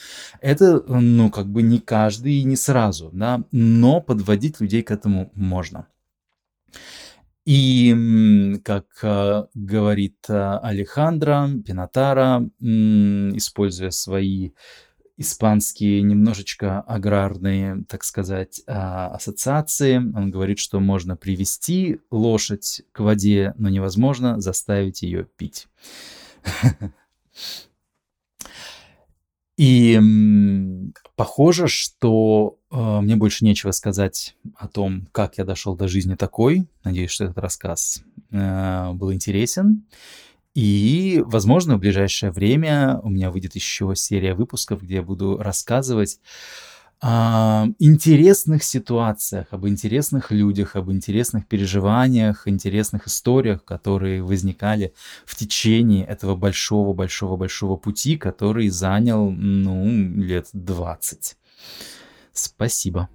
это, 0.42 0.84
ну, 0.90 1.30
как 1.30 1.48
бы 1.48 1.62
не 1.62 1.80
каждый 1.80 2.34
и 2.34 2.44
не 2.44 2.58
сразу, 2.58 3.10
да, 3.14 3.42
но 3.52 4.02
подводить 4.02 4.62
людей 4.62 4.84
к 4.84 4.92
этому 4.92 5.32
можно. 5.36 5.86
И, 7.46 7.96
как 8.64 8.86
э, 9.04 9.44
говорит 9.54 10.18
э, 10.30 10.60
Алехандро 10.64 11.50
Пинатара, 11.66 12.42
используя 12.60 13.92
свои 13.92 14.52
испанские 15.18 16.02
немножечко 16.02 16.82
аграрные, 16.82 17.84
так 17.88 18.04
сказать, 18.04 18.62
а, 18.68 19.10
ассоциации. 19.10 19.98
Он 19.98 20.32
говорит, 20.32 20.60
что 20.60 20.80
можно 20.80 21.16
привести 21.16 22.00
лошадь 22.10 22.82
к 22.92 23.00
воде, 23.00 23.54
но 23.58 23.70
невозможно 23.70 24.42
заставить 24.42 25.04
ее 25.04 25.26
пить. 25.38 25.68
И 29.56 30.00
похоже, 31.16 31.68
что 31.68 32.58
э, 32.72 33.00
мне 33.02 33.16
больше 33.16 33.46
нечего 33.46 33.70
сказать 33.70 34.36
о 34.56 34.68
том, 34.68 35.08
как 35.12 35.38
я 35.38 35.46
дошел 35.46 35.76
до 35.76 35.88
жизни 35.88 36.16
такой. 36.16 36.68
Надеюсь, 36.84 37.12
что 37.12 37.26
этот 37.26 37.38
рассказ 37.38 38.04
э, 38.32 38.92
был 38.94 39.14
интересен. 39.14 39.86
И, 40.56 41.24
возможно, 41.26 41.78
в 41.78 41.80
ближайшее 41.80 42.32
время 42.32 43.00
у 43.02 43.10
меня 43.10 43.32
выйдет 43.32 43.56
еще 43.56 43.94
серия 43.96 44.36
выпусков, 44.36 44.84
где 44.84 44.96
я 44.96 45.02
буду 45.02 45.38
рассказывать 45.38 46.20
интересных 47.80 48.64
ситуациях, 48.64 49.48
об 49.52 49.68
интересных 49.68 50.32
людях, 50.32 50.78
об 50.78 50.90
интересных 50.90 51.48
переживаниях, 51.48 52.48
интересных 52.48 53.08
историях, 53.08 53.66
которые 53.66 54.24
возникали 54.24 54.94
в 55.26 55.36
течение 55.36 56.06
этого 56.06 56.38
большого-большого-большого 56.38 57.76
пути, 57.76 58.16
который 58.16 58.70
занял, 58.70 59.30
ну, 59.32 59.86
лет 60.16 60.48
20. 60.54 61.36
Спасибо. 62.32 63.10